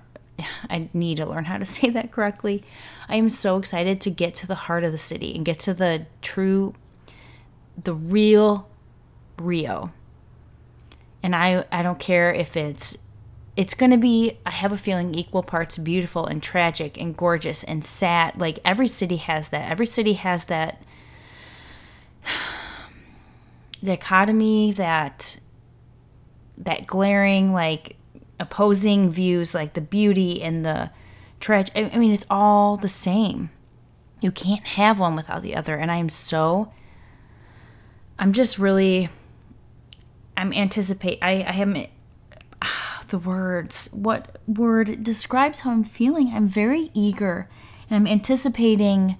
I 0.69 0.89
need 0.93 1.17
to 1.19 1.27
learn 1.27 1.45
how 1.45 1.59
to 1.59 1.67
say 1.67 1.91
that 1.91 2.11
correctly. 2.11 2.65
I 3.09 3.17
am 3.17 3.31
so 3.31 3.59
excited 3.59 4.01
to 4.03 4.11
get 4.11 4.35
to 4.37 4.47
the 4.47 4.55
heart 4.55 4.85
of 4.85 4.93
the 4.93 4.99
city 4.99 5.35
and 5.35 5.45
get 5.45 5.59
to 5.61 5.75
the 5.75 6.07
true, 6.23 6.75
the 7.83 7.95
real 7.95 8.69
Rio. 9.39 9.93
And 11.23 11.35
I, 11.35 11.65
I 11.73 11.83
don't 11.83 11.99
care 11.99 12.33
if 12.33 12.57
it's 12.57 12.97
it's 13.57 13.75
going 13.75 13.91
to 13.91 13.97
be 13.97 14.37
i 14.45 14.51
have 14.51 14.73
a 14.73 14.79
feeling 14.79 15.15
equal 15.15 15.43
parts 15.43 15.79
beautiful 15.79 16.27
and 16.27 16.43
tragic 16.43 17.01
and 17.01 17.17
gorgeous 17.17 17.63
and 17.65 17.85
sad 17.85 18.37
like 18.39 18.59
every 18.65 18.89
city 18.89 19.17
has 19.17 19.51
that 19.51 19.71
every 19.71 19.87
city 19.87 20.15
has 20.15 20.47
that 20.47 20.83
dichotomy 23.85 24.73
that 24.73 25.39
that 26.59 26.87
glaring 26.87 27.53
like 27.53 27.97
opposing 28.41 29.11
views 29.11 29.55
like 29.55 29.75
the 29.75 29.81
beauty 29.81 30.43
and 30.43 30.65
the 30.65 30.91
tragic 31.41 31.73
i 31.77 31.97
mean 31.99 32.13
it's 32.13 32.27
all 32.31 32.77
the 32.77 32.89
same. 32.89 33.51
You 34.21 34.31
can't 34.31 34.65
have 34.65 34.99
one 34.99 35.15
without 35.15 35.43
the 35.43 35.55
other. 35.55 35.77
And 35.77 35.91
i 35.91 35.97
am 35.97 36.09
so 36.09 36.73
i'm 38.19 38.33
just 38.33 38.59
really 38.59 39.09
i'm 40.37 40.53
anticipate 40.53 41.19
i 41.21 41.43
i 41.43 41.55
am 41.55 41.77
the 43.09 43.19
words 43.19 43.89
what 43.93 44.39
word 44.47 45.03
describes 45.03 45.61
how 45.61 45.71
i'm 45.71 45.85
feeling. 45.85 46.33
I'm 46.33 46.49
very 46.49 46.91
eager 46.95 47.49
and 47.89 47.97
i'm 47.97 48.07
anticipating 48.11 49.17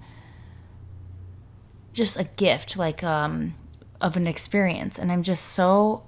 just 1.93 2.19
a 2.19 2.25
gift 2.25 2.75
like 2.75 3.03
um 3.03 3.55
of 4.01 4.17
an 4.17 4.27
experience. 4.27 4.97
And 4.99 5.11
i'm 5.11 5.23
just 5.23 5.45
so 5.45 6.03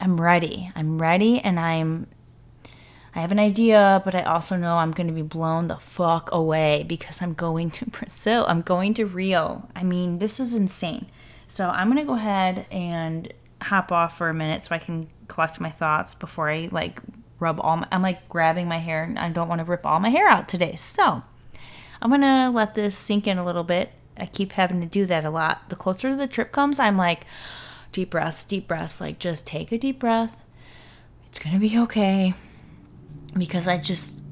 i'm 0.00 0.20
ready. 0.20 0.72
I'm 0.74 1.00
ready 1.00 1.40
and 1.40 1.58
i'm 1.60 2.06
i 3.14 3.20
have 3.20 3.32
an 3.32 3.38
idea 3.38 4.00
but 4.04 4.14
i 4.14 4.22
also 4.22 4.56
know 4.56 4.76
i'm 4.76 4.92
going 4.92 5.08
to 5.08 5.12
be 5.12 5.22
blown 5.22 5.66
the 5.66 5.76
fuck 5.76 6.32
away 6.32 6.84
because 6.86 7.20
i'm 7.22 7.34
going 7.34 7.70
to 7.72 7.86
brazil. 7.90 8.44
I'm 8.48 8.62
going 8.62 8.94
to 8.94 9.06
rio. 9.06 9.68
I 9.74 9.84
mean 9.84 10.18
this 10.18 10.40
is 10.40 10.54
insane. 10.54 11.06
So 11.48 11.68
i'm 11.68 11.88
going 11.88 11.98
to 11.98 12.06
go 12.06 12.14
ahead 12.14 12.66
and 12.70 13.32
hop 13.62 13.92
off 13.92 14.16
for 14.16 14.28
a 14.28 14.34
minute 14.34 14.62
so 14.62 14.74
i 14.74 14.78
can 14.78 15.08
collect 15.28 15.60
my 15.60 15.70
thoughts 15.70 16.14
before 16.14 16.48
i 16.48 16.68
like 16.72 17.00
rub 17.38 17.60
all 17.60 17.76
my, 17.76 17.86
i'm 17.92 18.02
like 18.02 18.28
grabbing 18.28 18.68
my 18.68 18.78
hair. 18.78 19.02
And 19.04 19.18
i 19.18 19.28
don't 19.28 19.48
want 19.48 19.60
to 19.60 19.64
rip 19.64 19.84
all 19.84 20.00
my 20.00 20.10
hair 20.10 20.28
out 20.28 20.48
today. 20.48 20.76
So 20.76 21.22
i'm 22.00 22.10
going 22.10 22.22
to 22.22 22.50
let 22.50 22.74
this 22.74 22.96
sink 22.96 23.26
in 23.26 23.38
a 23.38 23.44
little 23.44 23.64
bit. 23.64 23.92
I 24.16 24.26
keep 24.26 24.52
having 24.52 24.80
to 24.80 24.86
do 24.86 25.06
that 25.06 25.24
a 25.24 25.30
lot. 25.30 25.70
The 25.70 25.76
closer 25.76 26.14
the 26.14 26.26
trip 26.26 26.52
comes, 26.52 26.78
I'm 26.78 26.98
like, 26.98 27.24
deep 27.92 28.10
breaths, 28.10 28.44
deep 28.44 28.68
breaths. 28.68 29.00
Like, 29.00 29.18
just 29.18 29.46
take 29.46 29.72
a 29.72 29.78
deep 29.78 29.98
breath. 29.98 30.44
It's 31.28 31.38
going 31.38 31.54
to 31.54 31.60
be 31.60 31.78
okay. 31.78 32.34
Because 33.36 33.68
I 33.68 33.78
just, 33.78 34.22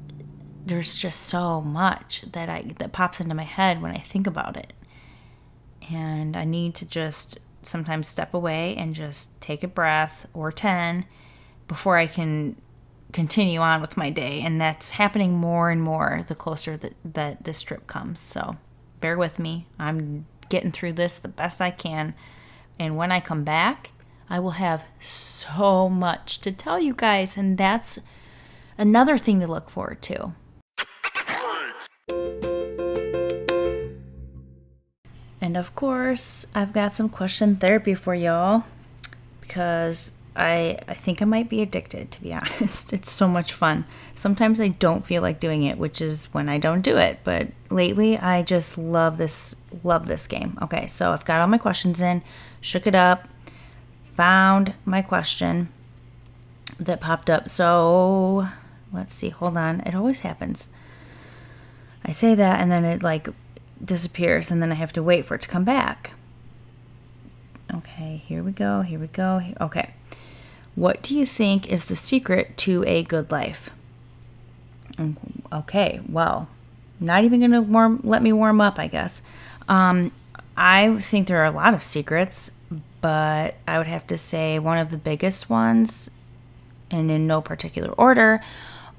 there's 0.65 0.97
just 0.97 1.21
so 1.21 1.61
much 1.61 2.23
that 2.33 2.49
I 2.49 2.73
that 2.79 2.91
pops 2.91 3.21
into 3.21 3.35
my 3.35 3.43
head 3.43 3.81
when 3.81 3.91
I 3.91 3.99
think 3.99 4.27
about 4.27 4.57
it. 4.57 4.73
And 5.91 6.35
I 6.35 6.43
need 6.43 6.75
to 6.75 6.85
just 6.85 7.39
sometimes 7.61 8.07
step 8.07 8.33
away 8.33 8.75
and 8.75 8.93
just 8.93 9.39
take 9.41 9.63
a 9.63 9.67
breath 9.67 10.27
or 10.33 10.51
10 10.51 11.05
before 11.67 11.97
I 11.97 12.07
can 12.07 12.55
continue 13.11 13.59
on 13.59 13.81
with 13.81 13.97
my 13.97 14.09
day. 14.09 14.41
And 14.41 14.59
that's 14.59 14.91
happening 14.91 15.33
more 15.33 15.69
and 15.69 15.81
more 15.81 16.25
the 16.27 16.35
closer 16.35 16.77
that, 16.77 16.93
that 17.05 17.43
this 17.43 17.61
trip 17.61 17.87
comes. 17.87 18.19
So, 18.21 18.55
bear 18.99 19.17
with 19.17 19.39
me. 19.39 19.65
I'm 19.79 20.25
getting 20.49 20.71
through 20.71 20.93
this 20.93 21.17
the 21.17 21.27
best 21.27 21.61
I 21.61 21.71
can. 21.71 22.13
And 22.79 22.95
when 22.95 23.11
I 23.11 23.19
come 23.19 23.43
back, 23.43 23.91
I 24.29 24.39
will 24.39 24.51
have 24.51 24.85
so 25.01 25.89
much 25.89 26.39
to 26.41 26.51
tell 26.51 26.79
you 26.79 26.93
guys. 26.95 27.35
And 27.35 27.57
that's 27.57 27.99
another 28.77 29.17
thing 29.17 29.41
to 29.41 29.47
look 29.47 29.69
forward 29.69 30.01
to. 30.03 30.33
And 35.41 35.57
of 35.57 35.75
course, 35.75 36.45
I've 36.55 36.73
got 36.73 36.93
some 36.93 37.09
question 37.09 37.55
therapy 37.55 37.95
for 37.95 38.13
y'all 38.15 38.63
because 39.41 40.13
I, 40.35 40.77
I 40.87 40.93
think 40.93 41.21
I 41.21 41.25
might 41.25 41.49
be 41.49 41.61
addicted, 41.61 42.11
to 42.11 42.21
be 42.21 42.33
honest. 42.35 42.93
It's 42.93 43.11
so 43.11 43.27
much 43.27 43.51
fun. 43.51 43.85
Sometimes 44.15 44.61
I 44.61 44.69
don't 44.69 45.05
feel 45.05 45.21
like 45.21 45.39
doing 45.39 45.63
it, 45.63 45.77
which 45.77 46.01
is 46.01 46.25
when 46.33 46.47
I 46.49 46.59
don't 46.59 46.81
do 46.81 46.97
it. 46.97 47.19
But 47.23 47.49
lately, 47.69 48.17
I 48.17 48.43
just 48.43 48.77
love 48.77 49.17
this 49.17 49.55
love 49.83 50.07
this 50.07 50.27
game. 50.27 50.57
Okay, 50.61 50.87
so 50.87 51.11
I've 51.11 51.25
got 51.25 51.41
all 51.41 51.47
my 51.47 51.57
questions 51.57 51.99
in, 52.01 52.21
shook 52.61 52.87
it 52.87 52.95
up, 52.95 53.27
found 54.15 54.73
my 54.85 55.01
question 55.01 55.69
that 56.79 57.01
popped 57.01 57.29
up. 57.29 57.49
So 57.49 58.47
let's 58.91 59.13
see. 59.13 59.29
Hold 59.29 59.57
on. 59.57 59.81
It 59.81 59.95
always 59.95 60.21
happens. 60.21 60.69
I 62.05 62.11
say 62.11 62.33
that, 62.35 62.61
and 62.61 62.71
then 62.71 62.85
it 62.85 63.03
like 63.03 63.29
disappears, 63.83 64.51
and 64.51 64.61
then 64.61 64.71
I 64.71 64.75
have 64.75 64.93
to 64.93 65.03
wait 65.03 65.25
for 65.25 65.35
it 65.35 65.41
to 65.41 65.47
come 65.47 65.63
back. 65.63 66.11
Okay, 67.73 68.23
here 68.25 68.41
we 68.41 68.51
go. 68.51 68.81
Here 68.81 68.99
we 68.99 69.07
go. 69.07 69.41
Okay. 69.61 69.93
What 70.75 71.01
do 71.01 71.17
you 71.17 71.25
think 71.25 71.67
is 71.67 71.87
the 71.87 71.95
secret 71.95 72.57
to 72.57 72.83
a 72.87 73.03
good 73.03 73.31
life? 73.31 73.69
Mm, 74.93 75.17
okay, 75.51 75.99
well, 76.07 76.49
not 76.99 77.23
even 77.23 77.39
going 77.39 77.51
to 77.51 77.61
warm 77.61 78.01
let 78.03 78.21
me 78.21 78.33
warm 78.33 78.61
up, 78.61 78.79
I 78.79 78.87
guess. 78.87 79.21
Um, 79.67 80.11
I 80.61 80.97
think 80.97 81.27
there 81.27 81.37
are 81.37 81.45
a 81.45 81.51
lot 81.51 81.73
of 81.73 81.85
secrets, 81.85 82.51
but 82.99 83.55
I 83.65 83.77
would 83.77 83.87
have 83.87 84.05
to 84.07 84.17
say 84.17 84.59
one 84.59 84.77
of 84.77 84.91
the 84.91 84.97
biggest 84.97 85.49
ones, 85.49 86.11
and 86.91 87.09
in 87.09 87.25
no 87.25 87.39
particular 87.39 87.91
order, 87.93 88.41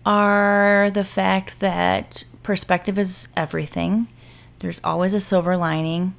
are 0.07 0.91
the 0.91 1.05
fact 1.05 1.61
that 1.61 2.25
perspective 2.43 2.99
is 2.99 3.29
everything. 3.37 4.09
There's 4.61 4.81
always 4.83 5.13
a 5.13 5.21
silver 5.21 5.55
lining. 5.55 6.15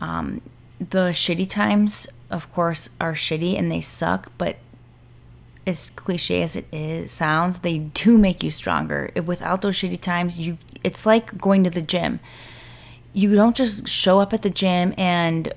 Um, 0.00 0.40
the 0.78 1.10
shitty 1.10 1.48
times, 1.48 2.06
of 2.30 2.52
course, 2.52 2.90
are 3.00 3.14
shitty 3.14 3.58
and 3.58 3.70
they 3.70 3.80
suck, 3.80 4.30
but 4.38 4.58
as 5.66 5.90
cliche 5.90 6.42
as 6.42 6.54
it 6.54 6.66
is 6.70 7.10
sounds, 7.10 7.58
they 7.58 7.78
do 7.78 8.16
make 8.16 8.44
you 8.44 8.52
stronger. 8.52 9.10
Without 9.24 9.62
those 9.62 9.76
shitty 9.76 10.00
times, 10.00 10.38
you 10.38 10.58
it's 10.84 11.04
like 11.04 11.36
going 11.36 11.64
to 11.64 11.70
the 11.70 11.82
gym. 11.82 12.20
You 13.16 13.34
don't 13.34 13.56
just 13.56 13.88
show 13.88 14.20
up 14.20 14.32
at 14.32 14.42
the 14.42 14.50
gym 14.50 14.94
and 14.98 15.52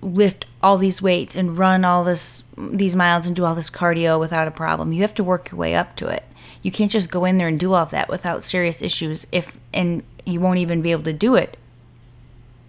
lift 0.00 0.46
all 0.62 0.78
these 0.78 1.00
weights 1.00 1.36
and 1.36 1.56
run 1.56 1.84
all 1.84 2.02
this 2.02 2.42
these 2.56 2.96
miles 2.96 3.26
and 3.26 3.36
do 3.36 3.44
all 3.44 3.54
this 3.54 3.70
cardio 3.70 4.18
without 4.18 4.48
a 4.48 4.50
problem. 4.50 4.92
You 4.92 5.02
have 5.02 5.14
to 5.14 5.24
work 5.24 5.52
your 5.52 5.58
way 5.58 5.74
up 5.74 5.94
to 5.96 6.08
it. 6.08 6.24
You 6.62 6.72
can't 6.72 6.90
just 6.90 7.10
go 7.10 7.24
in 7.24 7.38
there 7.38 7.48
and 7.48 7.58
do 7.58 7.72
all 7.72 7.84
of 7.84 7.90
that 7.90 8.08
without 8.08 8.42
serious 8.44 8.82
issues 8.82 9.26
if 9.30 9.56
and 9.72 10.02
you 10.24 10.40
won't 10.40 10.58
even 10.58 10.82
be 10.82 10.92
able 10.92 11.04
to 11.04 11.12
do 11.12 11.34
it 11.34 11.56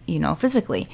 you 0.05 0.19
know 0.19 0.35
physically 0.35 0.89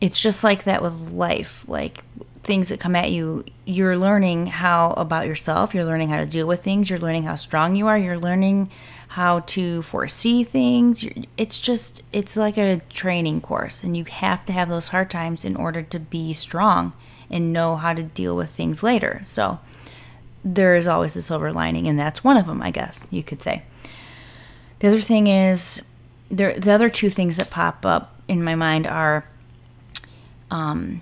it's 0.00 0.20
just 0.20 0.44
like 0.44 0.64
that 0.64 0.82
with 0.82 1.12
life 1.12 1.64
like 1.68 2.04
things 2.44 2.68
that 2.68 2.80
come 2.80 2.96
at 2.96 3.10
you 3.10 3.44
you're 3.64 3.96
learning 3.96 4.46
how 4.46 4.90
about 4.90 5.26
yourself. 5.26 5.74
You're 5.74 5.84
learning 5.84 6.10
how 6.10 6.18
to 6.18 6.26
deal 6.26 6.46
with 6.46 6.62
things. 6.62 6.90
You're 6.90 6.98
learning 6.98 7.24
how 7.24 7.34
strong 7.34 7.76
you 7.76 7.86
are. 7.86 7.98
You're 7.98 8.18
learning 8.18 8.70
how 9.08 9.40
to 9.40 9.82
foresee 9.82 10.44
things. 10.44 11.06
It's 11.36 11.58
just 11.58 12.02
it's 12.12 12.36
like 12.36 12.58
a 12.58 12.80
training 12.90 13.40
course 13.40 13.82
and 13.82 13.96
you 13.96 14.04
have 14.04 14.44
to 14.46 14.52
have 14.52 14.68
those 14.68 14.88
hard 14.88 15.10
times 15.10 15.44
in 15.44 15.56
order 15.56 15.82
to 15.82 15.98
be 15.98 16.34
strong 16.34 16.94
and 17.30 17.52
know 17.52 17.76
how 17.76 17.94
to 17.94 18.02
deal 18.02 18.36
with 18.36 18.50
things 18.50 18.82
later. 18.82 19.20
So 19.22 19.60
there 20.44 20.74
is 20.74 20.86
always 20.86 21.14
the 21.14 21.22
silver 21.22 21.52
lining 21.52 21.86
and 21.88 21.98
that's 21.98 22.22
one 22.22 22.36
of 22.36 22.44
them 22.44 22.60
i 22.60 22.70
guess 22.70 23.08
you 23.10 23.22
could 23.22 23.40
say. 23.40 23.62
The 24.80 24.88
other 24.88 25.00
thing 25.00 25.26
is 25.26 25.88
there 26.28 26.58
the 26.58 26.72
other 26.72 26.90
two 26.90 27.08
things 27.08 27.36
that 27.38 27.50
pop 27.50 27.86
up 27.86 28.20
in 28.28 28.42
my 28.42 28.54
mind 28.54 28.86
are 28.86 29.24
um, 30.50 31.00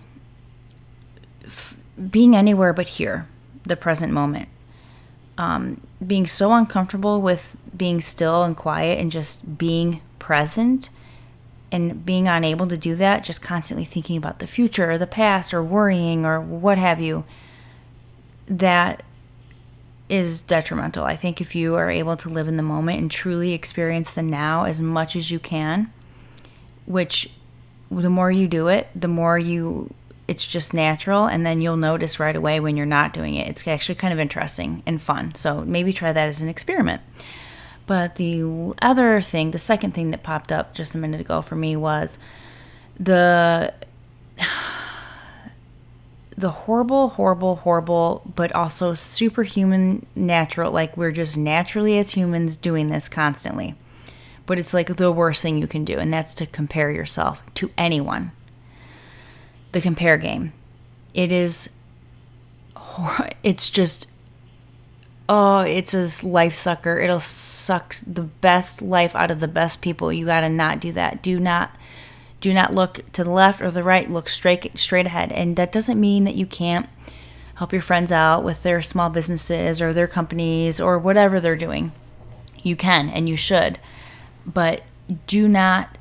f- 1.53 1.77
being 2.11 2.35
anywhere 2.35 2.73
but 2.73 2.89
here, 2.89 3.27
the 3.65 3.77
present 3.77 4.13
moment. 4.13 4.49
Um, 5.39 5.81
being 6.05 6.27
so 6.27 6.53
uncomfortable 6.53 7.23
with 7.23 7.57
being 7.77 8.01
still 8.01 8.43
and 8.43 8.57
quiet 8.57 9.01
and 9.01 9.11
just 9.11 9.59
being 9.59 10.03
present 10.19 10.91
and 11.71 12.05
being 12.05 12.29
unable 12.29 12.67
to 12.69 12.77
do 12.77 12.95
that, 12.97 13.25
just 13.25 13.41
constantly 13.41 13.85
thinking 13.85 14.17
about 14.17 14.41
the 14.41 14.47
future 14.47 14.91
or 14.91 14.99
the 14.99 15.07
past 15.07 15.55
or 15.55 15.63
worrying 15.63 16.27
or 16.27 16.41
what 16.41 16.77
have 16.77 17.01
you, 17.01 17.25
that 18.47 19.03
is 20.09 20.43
detrimental. 20.43 21.05
I 21.05 21.17
think 21.17 21.41
if 21.41 21.55
you 21.55 21.75
are 21.75 21.91
able 21.91 22.19
to 22.19 22.29
live 22.29 22.47
in 22.47 22.59
the 22.59 22.63
moment 22.63 23.01
and 23.01 23.11
truly 23.11 23.53
experience 23.53 24.13
the 24.13 24.23
now 24.23 24.65
as 24.65 24.83
much 24.83 25.17
as 25.17 25.31
you 25.31 25.39
can, 25.39 25.91
which 26.85 27.33
the 27.91 28.11
more 28.11 28.31
you 28.31 28.47
do 28.47 28.69
it, 28.69 28.89
the 28.95 29.09
more 29.09 29.39
you 29.39 29.95
it's 30.33 30.47
just 30.47 30.75
natural 30.75 31.27
and 31.27 31.47
then 31.47 31.61
you'll 31.61 31.77
notice 31.77 32.19
right 32.19 32.35
away 32.35 32.59
when 32.59 32.77
you're 32.77 32.87
not 32.87 33.13
doing 33.13 33.35
it. 33.35 33.49
It's 33.49 33.69
actually 33.69 33.97
kind 33.97 34.13
of 34.13 34.19
interesting 34.19 34.83
and 34.87 35.01
fun. 35.01 35.35
So 35.35 35.61
maybe 35.61 35.93
try 35.93 36.13
that 36.13 36.29
as 36.29 36.41
an 36.41 36.49
experiment. 36.49 37.03
But 37.87 38.17
the 38.17 38.75
other 38.81 39.21
thing, 39.21 39.51
the 39.51 39.59
second 39.59 39.93
thing 39.93 40.11
that 40.11 40.23
popped 40.23 40.51
up 40.51 40.75
just 40.75 40.95
a 40.95 40.99
minute 40.99 41.21
ago 41.21 41.43
for 41.43 41.57
me 41.57 41.77
was 41.77 42.19
the 42.99 43.75
the 46.37 46.51
horrible, 46.51 47.11
horrible, 47.11 47.57
horrible, 47.57 48.23
but 48.35 48.53
also 48.53 48.95
superhuman 48.95 50.07
natural 50.17 50.73
like 50.73 50.97
we're 50.97 51.13
just 51.13 51.37
naturally 51.37 51.99
as 51.99 52.13
humans 52.13 52.57
doing 52.57 52.87
this 52.89 53.09
constantly 53.09 53.77
but 54.47 54.59
it's 54.59 54.75
like 54.75 54.97
the 54.97 55.13
worst 55.13 55.43
thing 55.43 55.59
you 55.59 55.67
can 55.67 55.85
do, 55.85 55.99
and 55.99 56.13
that's 56.13 56.35
to 56.35 56.47
compare 56.47 56.91
yourself 56.91 57.43
to 57.55 57.71
anyone. 57.79 58.33
The 59.73 59.81
compare 59.81 60.17
game. 60.17 60.53
It 61.15 61.33
is, 61.33 61.71
it's 63.43 63.71
just, 63.71 64.09
oh, 65.29 65.61
it's 65.61 65.95
a 65.95 66.27
life 66.27 66.55
sucker. 66.55 66.99
It'll 66.99 67.21
suck 67.21 67.97
the 68.07 68.23
best 68.23 68.83
life 68.83 69.15
out 69.17 69.31
of 69.31 69.41
the 69.41 69.49
best 69.49 69.83
people. 69.83 70.13
You 70.13 70.27
got 70.27 70.41
to 70.41 70.49
not 70.49 70.81
do 70.81 70.93
that. 70.93 71.23
Do 71.23 71.39
not. 71.39 71.77
Do 72.41 72.53
not 72.53 72.75
look 72.75 73.11
to 73.13 73.23
the 73.23 73.31
left 73.31 73.63
or 73.63 73.71
the 73.71 73.85
right. 73.85 74.11
Look 74.11 74.29
straight 74.29 74.77
straight 74.79 75.07
ahead. 75.07 75.31
And 75.33 75.57
that 75.57 75.71
doesn't 75.71 76.01
mean 76.01 76.25
that 76.25 76.35
you 76.35 76.45
can't 76.45 76.89
help 77.55 77.73
your 77.73 77.83
friends 77.83 78.11
out 78.11 78.43
with 78.43 78.63
their 78.65 78.83
small 78.83 79.11
businesses 79.11 79.81
or 79.81 79.93
their 79.93 80.09
companies 80.09 80.81
or 80.81 80.99
whatever 80.99 81.39
they're 81.39 81.55
doing. 81.55 81.93
You 82.63 82.75
can 82.75 83.09
and 83.09 83.29
you 83.29 83.37
should 83.37 83.79
but 84.47 84.83
do 85.27 85.49
not 85.49 85.99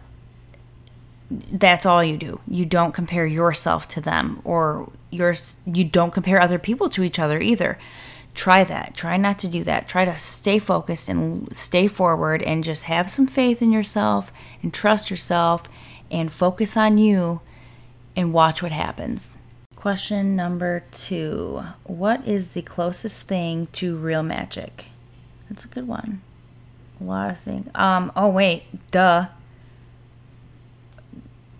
that's 1.51 1.85
all 1.85 2.03
you 2.03 2.17
do. 2.17 2.39
You 2.47 2.65
don't 2.65 2.93
compare 2.93 3.25
yourself 3.25 3.87
to 3.89 4.01
them 4.01 4.41
or 4.43 4.91
your 5.09 5.35
you 5.65 5.83
don't 5.83 6.13
compare 6.13 6.41
other 6.41 6.59
people 6.59 6.89
to 6.89 7.03
each 7.03 7.19
other 7.19 7.39
either. 7.39 7.77
Try 8.33 8.63
that. 8.63 8.95
Try 8.95 9.17
not 9.17 9.39
to 9.39 9.47
do 9.47 9.63
that. 9.63 9.87
Try 9.87 10.05
to 10.05 10.17
stay 10.17 10.57
focused 10.57 11.09
and 11.09 11.53
stay 11.55 11.87
forward 11.87 12.41
and 12.43 12.63
just 12.63 12.83
have 12.83 13.11
some 13.11 13.27
faith 13.27 13.61
in 13.61 13.71
yourself 13.71 14.31
and 14.61 14.73
trust 14.73 15.09
yourself 15.09 15.63
and 16.09 16.31
focus 16.31 16.77
on 16.77 16.97
you 16.97 17.41
and 18.15 18.33
watch 18.33 18.63
what 18.63 18.71
happens. 18.71 19.37
Question 19.75 20.35
number 20.35 20.83
2. 20.91 21.63
What 21.83 22.25
is 22.27 22.53
the 22.53 22.61
closest 22.61 23.23
thing 23.23 23.65
to 23.73 23.97
real 23.97 24.23
magic? 24.23 24.87
That's 25.49 25.65
a 25.65 25.67
good 25.67 25.87
one. 25.87 26.21
A 26.99 27.03
lot 27.03 27.31
of 27.31 27.39
things. 27.39 27.69
Um, 27.75 28.11
oh 28.15 28.29
wait, 28.29 28.63
duh. 28.91 29.27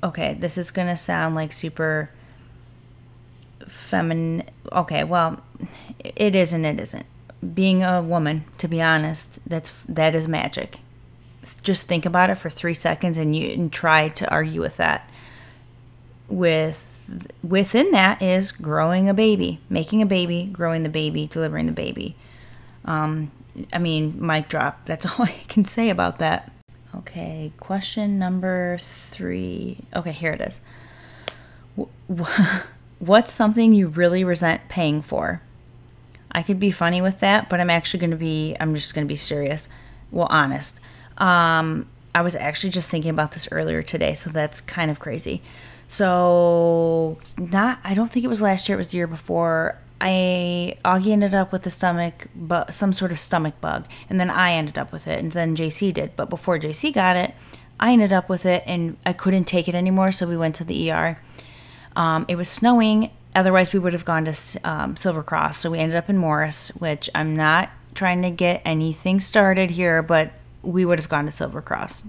Okay, 0.04 0.34
this 0.34 0.58
is 0.58 0.72
gonna 0.72 0.98
sound 0.98 1.36
like 1.36 1.54
super 1.54 2.10
feminine. 3.68 4.44
Okay, 4.72 5.04
well, 5.04 5.42
it 6.00 6.36
is 6.36 6.54
and 6.54 6.66
it 6.66 6.80
isn't. 6.80 7.06
Being 7.54 7.84
a 7.84 8.02
woman, 8.02 8.46
to 8.60 8.68
be 8.68 8.82
honest, 8.82 9.40
that's 9.48 9.72
that 9.88 10.16
is 10.16 10.28
magic. 10.28 10.80
Just 11.64 11.88
think 11.88 12.06
about 12.06 12.30
it 12.30 12.36
for 12.36 12.50
three 12.50 12.74
seconds 12.74 13.18
and 13.18 13.36
you 13.36 13.52
and 13.52 13.72
try 13.72 14.10
to 14.10 14.30
argue 14.32 14.62
with 14.62 14.78
that. 14.78 15.10
With 16.28 16.88
within 17.44 17.92
that 17.92 18.22
is 18.22 18.52
growing 18.52 19.10
a 19.10 19.14
baby, 19.14 19.60
making 19.70 20.02
a 20.02 20.06
baby, 20.06 20.50
growing 20.52 20.84
the 20.84 20.90
baby, 20.90 21.28
delivering 21.28 21.66
the 21.66 21.72
baby. 21.72 22.16
Um, 22.86 23.32
I 23.74 23.80
mean, 23.80 24.26
mic 24.26 24.48
drop. 24.48 24.86
That's 24.86 25.06
all 25.20 25.26
I 25.26 25.36
can 25.48 25.66
say 25.66 25.90
about 25.90 26.20
that. 26.20 26.52
Okay, 26.94 27.54
question 27.60 28.20
number 28.20 28.78
three. 28.80 29.78
Okay, 29.96 30.12
here 30.12 30.32
it 30.32 30.42
is. 30.42 30.62
What's 33.00 33.32
something 33.32 33.74
you 33.74 33.88
really 33.88 34.24
resent 34.24 34.68
paying 34.68 35.02
for? 35.02 35.42
I 36.32 36.44
could 36.44 36.60
be 36.60 36.72
funny 36.72 37.02
with 37.02 37.20
that, 37.20 37.50
but 37.50 37.60
I'm 37.60 37.70
actually 37.70 38.00
going 38.02 38.12
to 38.12 38.18
be, 38.18 38.56
I'm 38.60 38.76
just 38.76 38.94
going 38.94 39.06
to 39.06 39.12
be 39.12 39.16
serious. 39.16 39.70
Well, 40.12 40.28
honest. 40.30 40.80
Um, 41.18 41.88
I 42.14 42.22
was 42.22 42.36
actually 42.36 42.72
just 42.72 42.90
thinking 42.90 43.12
about 43.12 43.32
this 43.32 43.48
earlier 43.52 43.82
today, 43.82 44.14
so 44.14 44.30
that's 44.30 44.60
kind 44.62 44.92
of 44.92 45.00
crazy. 45.00 45.42
So, 45.88 47.18
not, 47.38 47.80
I 47.84 47.94
don't 47.94 48.12
think 48.12 48.24
it 48.24 48.30
was 48.30 48.42
last 48.42 48.70
year, 48.70 48.78
it 48.78 48.80
was 48.80 48.92
the 48.92 48.98
year 48.98 49.08
before. 49.08 49.78
I 50.02 50.78
Augie 50.84 51.12
ended 51.12 51.34
up 51.34 51.52
with 51.52 51.62
the 51.62 51.70
stomach, 51.70 52.28
but 52.36 52.74
some 52.74 52.92
sort 52.92 53.12
of 53.12 53.20
stomach 53.20 53.62
bug, 53.62 53.86
and 54.10 54.20
then 54.20 54.30
I 54.30 54.54
ended 54.54 54.78
up 54.78 54.92
with 54.92 55.08
it, 55.08 55.20
and 55.20 55.32
then 55.32 55.56
JC 55.56 55.94
did. 55.94 56.16
But 56.16 56.30
before 56.30 56.58
JC 56.60 56.92
got 56.94 57.16
it, 57.16 57.34
I 57.80 57.94
ended 57.94 58.12
up 58.12 58.28
with 58.28 58.46
it, 58.46 58.64
and 58.66 58.98
I 59.06 59.14
couldn't 59.14 59.46
take 59.46 59.68
it 59.68 59.76
anymore, 59.76 60.12
so 60.12 60.28
we 60.28 60.36
went 60.36 60.56
to 60.56 60.64
the 60.64 60.92
ER. 60.92 61.20
Um, 61.96 62.26
it 62.28 62.36
was 62.36 62.50
snowing 62.50 63.12
otherwise, 63.36 63.74
we 63.74 63.80
would 63.80 63.94
have 63.94 64.06
gone 64.06 64.26
to 64.26 64.60
um, 64.64 64.96
Silver 64.96 65.24
Cross. 65.24 65.58
So 65.58 65.72
we 65.72 65.80
ended 65.80 65.98
up 65.98 66.10
in 66.10 66.18
Morris, 66.18 66.70
which 66.70 67.10
I'm 67.16 67.36
not 67.36 67.70
trying 67.94 68.22
to 68.22 68.32
get 68.32 68.62
anything 68.66 69.20
started 69.20 69.72
here, 69.72 70.02
but 70.02 70.32
we 70.62 70.86
would 70.86 71.00
have 71.00 71.10
gone 71.10 71.26
to 71.26 71.32
Silver 71.32 71.62
Cross. 71.62 72.06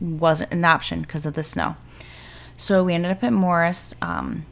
Wasn't 0.00 0.52
an 0.52 0.64
option 0.64 1.02
because 1.02 1.26
of 1.26 1.34
the 1.34 1.42
snow. 1.42 1.76
So 2.56 2.84
we 2.84 2.94
ended 2.94 3.10
up 3.10 3.22
at 3.24 3.32
Morris, 3.32 3.94
um, 4.02 4.46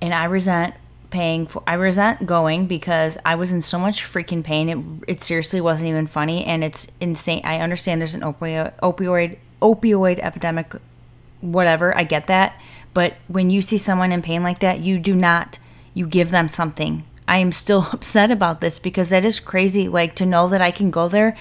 and 0.00 0.12
I 0.12 0.24
resent 0.24 0.74
paying 1.10 1.46
for. 1.46 1.62
I 1.66 1.74
resent 1.74 2.26
going 2.26 2.66
because 2.66 3.18
I 3.24 3.34
was 3.34 3.52
in 3.52 3.60
so 3.60 3.78
much 3.78 4.02
freaking 4.02 4.42
pain. 4.42 4.68
It 4.68 5.10
it 5.10 5.20
seriously 5.20 5.60
wasn't 5.60 5.88
even 5.88 6.06
funny, 6.06 6.44
and 6.44 6.64
it's 6.64 6.90
insane. 7.00 7.42
I 7.44 7.60
understand 7.60 8.00
there's 8.00 8.14
an 8.14 8.22
opioid 8.22 8.72
opioid 8.80 9.38
opioid 9.62 10.18
epidemic, 10.18 10.74
whatever. 11.40 11.96
I 11.96 12.04
get 12.04 12.26
that, 12.26 12.60
but 12.94 13.14
when 13.28 13.50
you 13.50 13.62
see 13.62 13.78
someone 13.78 14.12
in 14.12 14.22
pain 14.22 14.42
like 14.42 14.60
that, 14.60 14.80
you 14.80 14.98
do 14.98 15.14
not. 15.14 15.58
You 15.94 16.06
give 16.06 16.30
them 16.30 16.48
something. 16.48 17.04
I 17.26 17.38
am 17.38 17.52
still 17.52 17.86
upset 17.92 18.30
about 18.30 18.60
this 18.60 18.78
because 18.78 19.10
that 19.10 19.24
is 19.24 19.40
crazy. 19.40 19.88
Like 19.88 20.14
to 20.16 20.26
know 20.26 20.48
that 20.48 20.60
I 20.60 20.70
can 20.70 20.90
go 20.90 21.08
there 21.08 21.36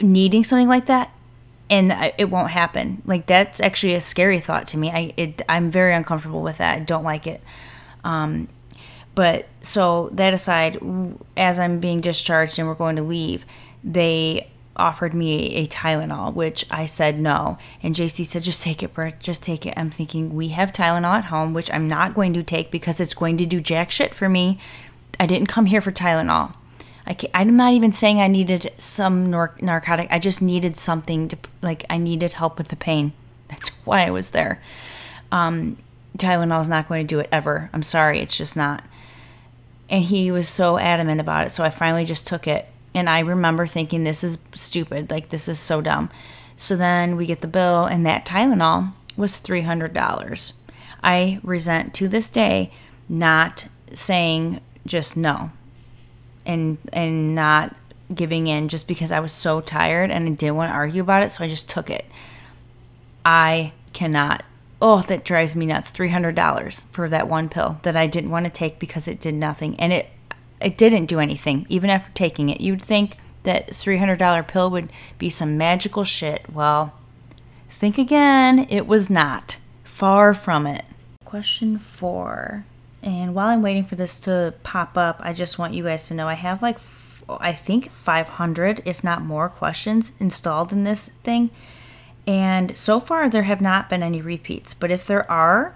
needing 0.00 0.44
something 0.44 0.68
like 0.68 0.86
that 0.86 1.10
and 1.70 1.92
it 2.16 2.30
won't 2.30 2.50
happen. 2.50 3.02
Like 3.04 3.26
that's 3.26 3.60
actually 3.60 3.94
a 3.94 4.00
scary 4.00 4.40
thought 4.40 4.66
to 4.68 4.78
me. 4.78 4.90
I 4.90 5.12
it, 5.16 5.42
I'm 5.48 5.70
very 5.70 5.94
uncomfortable 5.94 6.42
with 6.42 6.58
that. 6.58 6.76
I 6.76 6.80
don't 6.80 7.04
like 7.04 7.26
it. 7.26 7.42
Um, 8.04 8.48
but 9.14 9.48
so 9.60 10.10
that 10.12 10.32
aside, 10.32 10.78
as 11.36 11.58
I'm 11.58 11.80
being 11.80 12.00
discharged 12.00 12.58
and 12.58 12.68
we're 12.68 12.74
going 12.74 12.96
to 12.96 13.02
leave, 13.02 13.44
they 13.82 14.48
offered 14.76 15.12
me 15.12 15.56
a 15.56 15.66
Tylenol, 15.66 16.32
which 16.32 16.64
I 16.70 16.86
said 16.86 17.18
no. 17.18 17.58
And 17.82 17.94
JC 17.94 18.24
said, 18.24 18.42
just 18.42 18.62
take 18.62 18.82
it, 18.82 18.94
Bert, 18.94 19.18
just 19.18 19.42
take 19.42 19.66
it. 19.66 19.74
I'm 19.76 19.90
thinking, 19.90 20.34
we 20.34 20.48
have 20.48 20.72
Tylenol 20.72 21.18
at 21.18 21.24
home, 21.26 21.52
which 21.52 21.72
I'm 21.72 21.88
not 21.88 22.14
going 22.14 22.32
to 22.34 22.42
take 22.42 22.70
because 22.70 23.00
it's 23.00 23.14
going 23.14 23.36
to 23.38 23.46
do 23.46 23.60
jack 23.60 23.90
shit 23.90 24.14
for 24.14 24.28
me. 24.28 24.58
I 25.18 25.26
didn't 25.26 25.48
come 25.48 25.66
here 25.66 25.80
for 25.80 25.90
Tylenol. 25.90 26.54
I 27.06 27.16
I'm 27.34 27.56
not 27.56 27.72
even 27.72 27.90
saying 27.90 28.20
I 28.20 28.28
needed 28.28 28.70
some 28.78 29.30
nor- 29.30 29.56
narcotic. 29.60 30.08
I 30.10 30.18
just 30.18 30.42
needed 30.42 30.76
something 30.76 31.28
to, 31.28 31.38
like, 31.62 31.84
I 31.90 31.98
needed 31.98 32.34
help 32.34 32.58
with 32.58 32.68
the 32.68 32.76
pain. 32.76 33.14
That's 33.48 33.70
why 33.84 34.06
I 34.06 34.10
was 34.10 34.30
there. 34.30 34.60
Um, 35.32 35.78
Tylenol 36.18 36.60
is 36.60 36.68
not 36.68 36.88
going 36.88 37.06
to 37.06 37.14
do 37.14 37.20
it 37.20 37.28
ever. 37.32 37.70
I'm 37.72 37.82
sorry, 37.82 38.20
it's 38.20 38.36
just 38.36 38.56
not. 38.56 38.82
And 39.88 40.04
he 40.04 40.30
was 40.30 40.48
so 40.48 40.78
adamant 40.78 41.20
about 41.20 41.46
it. 41.46 41.50
So 41.50 41.64
I 41.64 41.70
finally 41.70 42.04
just 42.04 42.26
took 42.26 42.46
it. 42.46 42.68
And 42.94 43.08
I 43.08 43.20
remember 43.20 43.66
thinking, 43.66 44.04
this 44.04 44.24
is 44.24 44.38
stupid. 44.54 45.10
Like, 45.10 45.28
this 45.30 45.48
is 45.48 45.58
so 45.58 45.80
dumb. 45.80 46.10
So 46.56 46.76
then 46.76 47.16
we 47.16 47.26
get 47.26 47.40
the 47.40 47.46
bill, 47.46 47.84
and 47.84 48.04
that 48.04 48.26
Tylenol 48.26 48.92
was 49.16 49.40
$300. 49.40 50.52
I 51.02 51.40
resent 51.42 51.94
to 51.94 52.08
this 52.08 52.28
day 52.28 52.72
not 53.08 53.66
saying 53.92 54.60
just 54.84 55.16
no 55.16 55.50
and 56.44 56.78
and 56.92 57.34
not 57.34 57.74
giving 58.12 58.46
in 58.46 58.68
just 58.68 58.88
because 58.88 59.12
I 59.12 59.20
was 59.20 59.32
so 59.32 59.60
tired 59.60 60.10
and 60.10 60.26
I 60.26 60.32
didn't 60.32 60.56
want 60.56 60.70
to 60.70 60.74
argue 60.74 61.02
about 61.02 61.22
it, 61.22 61.30
so 61.30 61.44
I 61.44 61.48
just 61.48 61.68
took 61.68 61.90
it. 61.90 62.06
I 63.24 63.72
cannot. 63.92 64.42
Oh, 64.80 65.02
that 65.02 65.24
drives 65.24 65.56
me 65.56 65.66
nuts. 65.66 65.90
$300 65.90 66.84
for 66.92 67.08
that 67.08 67.28
one 67.28 67.48
pill 67.48 67.80
that 67.82 67.96
I 67.96 68.06
didn't 68.06 68.30
want 68.30 68.46
to 68.46 68.52
take 68.52 68.78
because 68.78 69.08
it 69.08 69.20
did 69.20 69.34
nothing. 69.34 69.78
And 69.80 69.92
it 69.92 70.10
it 70.60 70.76
didn't 70.76 71.06
do 71.06 71.20
anything 71.20 71.66
even 71.68 71.90
after 71.90 72.10
taking 72.12 72.48
it. 72.48 72.60
You'd 72.60 72.82
think 72.82 73.16
that 73.44 73.68
$300 73.68 74.46
pill 74.48 74.70
would 74.70 74.90
be 75.18 75.30
some 75.30 75.56
magical 75.56 76.04
shit. 76.04 76.44
Well, 76.52 76.94
think 77.68 77.98
again, 77.98 78.66
it 78.68 78.86
was 78.86 79.08
not. 79.08 79.58
Far 79.84 80.34
from 80.34 80.66
it. 80.66 80.84
Question 81.24 81.78
4. 81.78 82.64
And 83.02 83.34
while 83.34 83.48
I'm 83.48 83.62
waiting 83.62 83.84
for 83.84 83.94
this 83.94 84.18
to 84.20 84.54
pop 84.62 84.98
up, 84.98 85.20
I 85.20 85.32
just 85.32 85.58
want 85.58 85.74
you 85.74 85.84
guys 85.84 86.08
to 86.08 86.14
know 86.14 86.28
I 86.28 86.34
have 86.34 86.62
like, 86.62 86.78
I 87.40 87.52
think 87.52 87.90
500, 87.90 88.82
if 88.84 89.04
not 89.04 89.22
more, 89.22 89.48
questions 89.48 90.12
installed 90.18 90.72
in 90.72 90.84
this 90.84 91.08
thing. 91.08 91.50
And 92.28 92.76
so 92.76 93.00
far, 93.00 93.30
there 93.30 93.44
have 93.44 93.62
not 93.62 93.88
been 93.88 94.02
any 94.02 94.20
repeats. 94.20 94.74
But 94.74 94.90
if 94.90 95.06
there 95.06 95.28
are, 95.30 95.74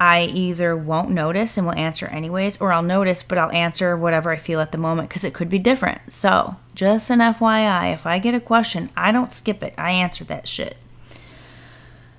I 0.00 0.22
either 0.22 0.74
won't 0.74 1.10
notice 1.10 1.58
and 1.58 1.66
will 1.66 1.74
answer 1.74 2.06
anyways, 2.06 2.56
or 2.62 2.72
I'll 2.72 2.82
notice, 2.82 3.22
but 3.22 3.36
I'll 3.36 3.52
answer 3.52 3.94
whatever 3.94 4.30
I 4.30 4.36
feel 4.36 4.60
at 4.60 4.72
the 4.72 4.78
moment 4.78 5.10
because 5.10 5.22
it 5.22 5.34
could 5.34 5.50
be 5.50 5.58
different. 5.58 6.10
So, 6.10 6.56
just 6.74 7.10
an 7.10 7.18
FYI, 7.18 7.92
if 7.92 8.06
I 8.06 8.18
get 8.18 8.34
a 8.34 8.40
question, 8.40 8.88
I 8.96 9.12
don't 9.12 9.30
skip 9.30 9.62
it, 9.62 9.74
I 9.76 9.90
answer 9.90 10.24
that 10.24 10.48
shit. 10.48 10.78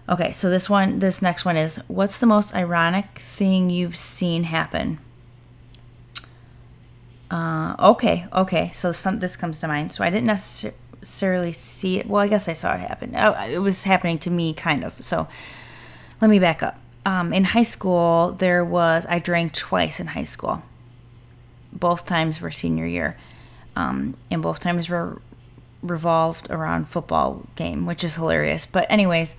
Okay, 0.08 0.32
so 0.34 0.52
this 0.52 0.70
one, 0.70 1.00
this 1.00 1.24
next 1.24 1.44
one 1.44 1.58
is 1.58 1.78
what's 1.88 2.20
the 2.20 2.28
most 2.28 2.54
ironic 2.54 3.18
thing 3.18 3.72
you've 3.72 3.98
seen 3.98 4.44
happen? 4.44 5.00
Uh, 7.32 7.76
okay, 7.80 8.28
okay. 8.32 8.72
So 8.74 8.92
some 8.92 9.20
this 9.20 9.36
comes 9.36 9.60
to 9.62 9.68
mind. 9.68 9.92
So 9.92 10.04
I 10.04 10.10
didn't 10.10 10.28
necessarily 10.28 10.78
see 11.54 12.00
it. 12.00 12.08
Well, 12.08 12.22
I 12.22 12.28
guess 12.28 12.48
I 12.48 12.54
saw 12.54 12.74
it 12.76 12.82
happen. 12.82 13.16
Oh, 13.16 13.32
it 13.46 13.60
was 13.60 13.84
happening 13.84 14.18
to 14.20 14.30
me, 14.30 14.54
kind 14.54 14.84
of. 14.84 15.04
So 15.04 15.28
let 16.22 16.30
me 16.30 16.40
back 16.40 16.62
up. 16.64 16.80
Um, 17.06 17.32
in 17.34 17.46
high 17.46 17.64
school, 17.64 18.34
there 18.34 18.66
was 18.66 19.06
I 19.10 19.20
drank 19.20 19.54
twice 19.54 20.00
in 20.00 20.08
high 20.08 20.24
school. 20.24 20.64
Both 21.72 22.06
times 22.06 22.42
were 22.42 22.52
senior 22.52 22.86
year, 22.86 23.18
um, 23.76 24.16
and 24.30 24.42
both 24.42 24.60
times 24.60 24.90
were 24.90 25.22
revolved 25.82 26.50
around 26.50 26.90
football 26.90 27.46
game, 27.56 27.86
which 27.86 28.04
is 28.04 28.16
hilarious. 28.16 28.66
But 28.66 28.92
anyways 28.92 29.36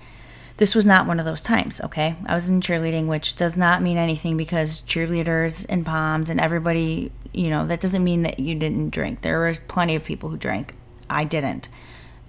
this 0.59 0.75
was 0.75 0.85
not 0.85 1.07
one 1.07 1.21
of 1.21 1.25
those 1.25 1.41
times, 1.41 1.79
okay? 1.79 2.17
I 2.25 2.35
was 2.35 2.49
in 2.49 2.59
cheerleading, 2.59 3.07
which 3.07 3.37
does 3.37 3.55
not 3.55 3.81
mean 3.81 3.97
anything 3.97 4.35
because 4.35 4.81
cheerleaders 4.81 5.65
and 5.69 5.85
poms 5.85 6.29
and 6.29 6.37
everybody, 6.37 7.13
you 7.31 7.49
know, 7.49 7.65
that 7.67 7.79
doesn't 7.79 8.03
mean 8.03 8.23
that 8.23 8.41
you 8.41 8.55
didn't 8.55 8.89
drink. 8.89 9.21
There 9.21 9.39
were 9.39 9.55
plenty 9.69 9.95
of 9.95 10.03
people 10.03 10.27
who 10.27 10.35
drank. 10.35 10.75
I 11.09 11.23
didn't. 11.23 11.67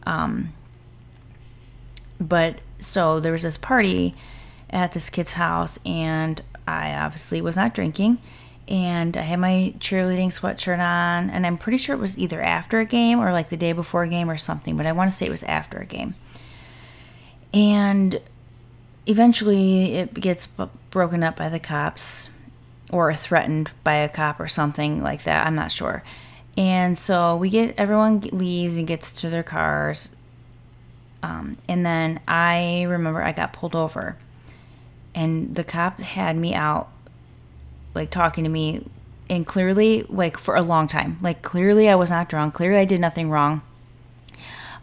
Um, 0.04 0.52
but 2.20 2.56
so 2.78 3.20
there 3.20 3.32
was 3.32 3.42
this 3.42 3.56
party 3.56 4.14
at 4.70 4.92
this 4.92 5.10
kid's 5.10 5.32
house, 5.32 5.78
and 5.84 6.40
I 6.66 6.94
obviously 6.94 7.40
was 7.40 7.56
not 7.56 7.74
drinking. 7.74 8.18
And 8.68 9.16
I 9.16 9.22
had 9.22 9.40
my 9.40 9.74
cheerleading 9.78 10.28
sweatshirt 10.28 10.78
on, 10.78 11.28
and 11.30 11.44
I'm 11.46 11.58
pretty 11.58 11.78
sure 11.78 11.96
it 11.96 11.98
was 11.98 12.16
either 12.18 12.40
after 12.40 12.78
a 12.78 12.84
game 12.84 13.18
or 13.18 13.32
like 13.32 13.48
the 13.48 13.56
day 13.56 13.72
before 13.72 14.04
a 14.04 14.08
game 14.08 14.30
or 14.30 14.36
something, 14.36 14.76
but 14.76 14.86
I 14.86 14.92
want 14.92 15.10
to 15.10 15.16
say 15.16 15.26
it 15.26 15.30
was 15.30 15.42
after 15.42 15.78
a 15.78 15.86
game 15.86 16.14
and 17.52 18.20
eventually 19.06 19.94
it 19.94 20.14
gets 20.14 20.46
broken 20.90 21.22
up 21.22 21.36
by 21.36 21.48
the 21.48 21.58
cops 21.58 22.30
or 22.92 23.12
threatened 23.14 23.70
by 23.84 23.94
a 23.94 24.08
cop 24.08 24.40
or 24.40 24.48
something 24.48 25.02
like 25.02 25.24
that. 25.24 25.46
I'm 25.46 25.54
not 25.54 25.72
sure. 25.72 26.02
And 26.56 26.98
so 26.98 27.36
we 27.36 27.50
get 27.50 27.74
everyone 27.78 28.20
leaves 28.32 28.76
and 28.76 28.86
gets 28.86 29.12
to 29.20 29.30
their 29.30 29.42
cars. 29.42 30.14
Um, 31.22 31.58
and 31.68 31.84
then 31.84 32.20
I 32.26 32.82
remember 32.84 33.22
I 33.22 33.32
got 33.32 33.52
pulled 33.52 33.76
over, 33.76 34.16
and 35.14 35.54
the 35.54 35.64
cop 35.64 36.00
had 36.00 36.36
me 36.36 36.54
out, 36.54 36.88
like 37.94 38.10
talking 38.10 38.44
to 38.44 38.50
me, 38.50 38.86
and 39.28 39.46
clearly, 39.46 40.04
like 40.08 40.38
for 40.38 40.56
a 40.56 40.62
long 40.62 40.88
time. 40.88 41.18
Like 41.20 41.42
clearly, 41.42 41.88
I 41.88 41.94
was 41.94 42.10
not 42.10 42.28
drunk. 42.28 42.54
Clearly, 42.54 42.80
I 42.80 42.84
did 42.84 43.00
nothing 43.00 43.30
wrong. 43.30 43.62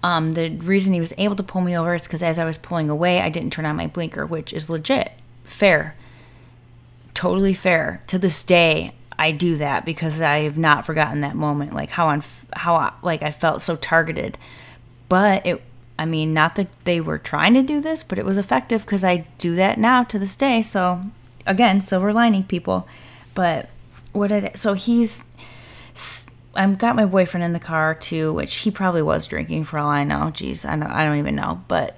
Um, 0.03 0.33
the 0.33 0.49
reason 0.49 0.93
he 0.93 0.99
was 0.99 1.13
able 1.17 1.35
to 1.35 1.43
pull 1.43 1.61
me 1.61 1.75
over 1.75 1.95
is 1.95 2.03
because 2.03 2.21
as 2.21 2.37
I 2.37 2.45
was 2.45 2.57
pulling 2.57 2.89
away, 2.89 3.19
I 3.19 3.29
didn't 3.29 3.51
turn 3.51 3.65
on 3.65 3.75
my 3.75 3.87
blinker, 3.87 4.25
which 4.25 4.53
is 4.53 4.69
legit, 4.69 5.11
fair, 5.43 5.95
totally 7.13 7.55
fair. 7.55 8.03
To 8.07 8.19
this 8.19 8.43
day, 8.43 8.93
I 9.19 9.31
do 9.31 9.57
that 9.57 9.85
because 9.85 10.21
I 10.21 10.39
have 10.39 10.57
not 10.57 10.85
forgotten 10.85 11.21
that 11.21 11.35
moment, 11.35 11.73
like 11.73 11.89
how 11.89 12.07
on 12.07 12.23
how 12.53 12.75
I, 12.75 12.93
like 13.01 13.23
I 13.23 13.31
felt 13.31 13.61
so 13.61 13.75
targeted. 13.75 14.37
But 15.09 15.45
it, 15.45 15.63
I 15.97 16.05
mean, 16.05 16.33
not 16.33 16.55
that 16.55 16.69
they 16.85 17.01
were 17.01 17.17
trying 17.17 17.53
to 17.55 17.63
do 17.63 17.81
this, 17.81 18.03
but 18.03 18.19
it 18.19 18.25
was 18.25 18.37
effective 18.37 18.85
because 18.85 19.03
I 19.03 19.25
do 19.37 19.55
that 19.55 19.79
now 19.79 20.03
to 20.03 20.19
this 20.19 20.35
day. 20.35 20.61
So 20.61 21.03
again, 21.45 21.81
silver 21.81 22.13
lining, 22.13 22.43
people. 22.43 22.87
But 23.33 23.69
what 24.11 24.27
did 24.27 24.57
so 24.57 24.73
he's 24.73 25.25
I've 26.55 26.77
got 26.77 26.95
my 26.95 27.05
boyfriend 27.05 27.43
in 27.43 27.53
the 27.53 27.59
car 27.59 27.95
too, 27.95 28.33
which 28.33 28.55
he 28.57 28.71
probably 28.71 29.01
was 29.01 29.27
drinking 29.27 29.65
for 29.65 29.77
all 29.77 29.89
I 29.89 30.03
know. 30.03 30.31
Jeez, 30.33 30.67
I 30.67 30.75
don't, 30.75 30.91
I 30.91 31.05
don't 31.05 31.17
even 31.17 31.35
know. 31.35 31.63
But 31.67 31.97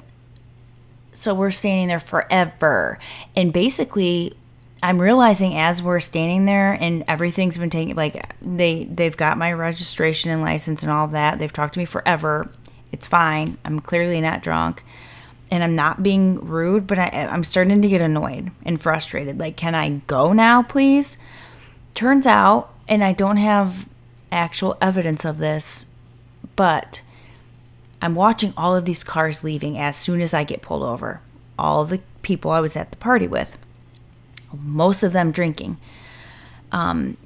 so 1.11 1.33
we're 1.33 1.51
standing 1.51 1.87
there 1.87 1.99
forever, 1.99 2.99
and 3.35 3.51
basically, 3.51 4.33
I'm 4.81 4.99
realizing 4.99 5.57
as 5.57 5.83
we're 5.83 5.99
standing 5.99 6.45
there 6.45 6.71
and 6.71 7.03
everything's 7.07 7.57
been 7.57 7.69
taken, 7.69 7.97
like 7.97 8.33
they 8.41 8.85
they've 8.85 9.15
got 9.15 9.37
my 9.37 9.51
registration 9.51 10.31
and 10.31 10.41
license 10.41 10.83
and 10.83 10.91
all 10.91 11.07
that. 11.07 11.37
They've 11.37 11.51
talked 11.51 11.73
to 11.73 11.79
me 11.79 11.85
forever. 11.85 12.49
It's 12.91 13.05
fine. 13.05 13.57
I'm 13.65 13.81
clearly 13.81 14.21
not 14.21 14.41
drunk, 14.41 14.83
and 15.51 15.63
I'm 15.63 15.75
not 15.75 16.01
being 16.01 16.45
rude, 16.45 16.87
but 16.87 16.97
I, 16.97 17.09
I'm 17.29 17.43
starting 17.43 17.81
to 17.81 17.87
get 17.89 18.01
annoyed 18.01 18.51
and 18.63 18.81
frustrated. 18.81 19.37
Like, 19.37 19.57
can 19.57 19.75
I 19.75 20.01
go 20.07 20.31
now, 20.31 20.63
please? 20.63 21.17
Turns 21.93 22.25
out, 22.25 22.73
and 22.87 23.03
I 23.03 23.11
don't 23.11 23.37
have 23.37 23.87
actual 24.31 24.77
evidence 24.81 25.25
of 25.25 25.39
this, 25.39 25.93
but 26.55 27.01
I'm 28.01 28.15
watching 28.15 28.53
all 28.55 28.75
of 28.75 28.85
these 28.85 29.03
cars 29.03 29.43
leaving 29.43 29.77
as 29.77 29.97
soon 29.97 30.21
as 30.21 30.33
I 30.33 30.45
get 30.45 30.61
pulled 30.61 30.83
over. 30.83 31.19
All 31.57 31.83
the 31.83 31.99
people 32.21 32.51
I 32.51 32.61
was 32.61 32.77
at 32.77 32.91
the 32.91 32.97
party 32.97 33.27
with. 33.27 33.57
Most 34.53 35.03
of 35.03 35.13
them 35.13 35.31
drinking. 35.31 35.77
Um, 36.71 37.17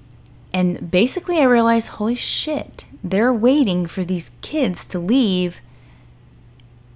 and 0.53 0.91
basically, 0.91 1.39
I 1.39 1.43
realized, 1.43 1.89
holy 1.89 2.15
shit, 2.15 2.86
they're 3.03 3.33
waiting 3.33 3.86
for 3.86 4.03
these 4.03 4.31
kids 4.41 4.86
to 4.88 4.99
leave. 4.99 5.62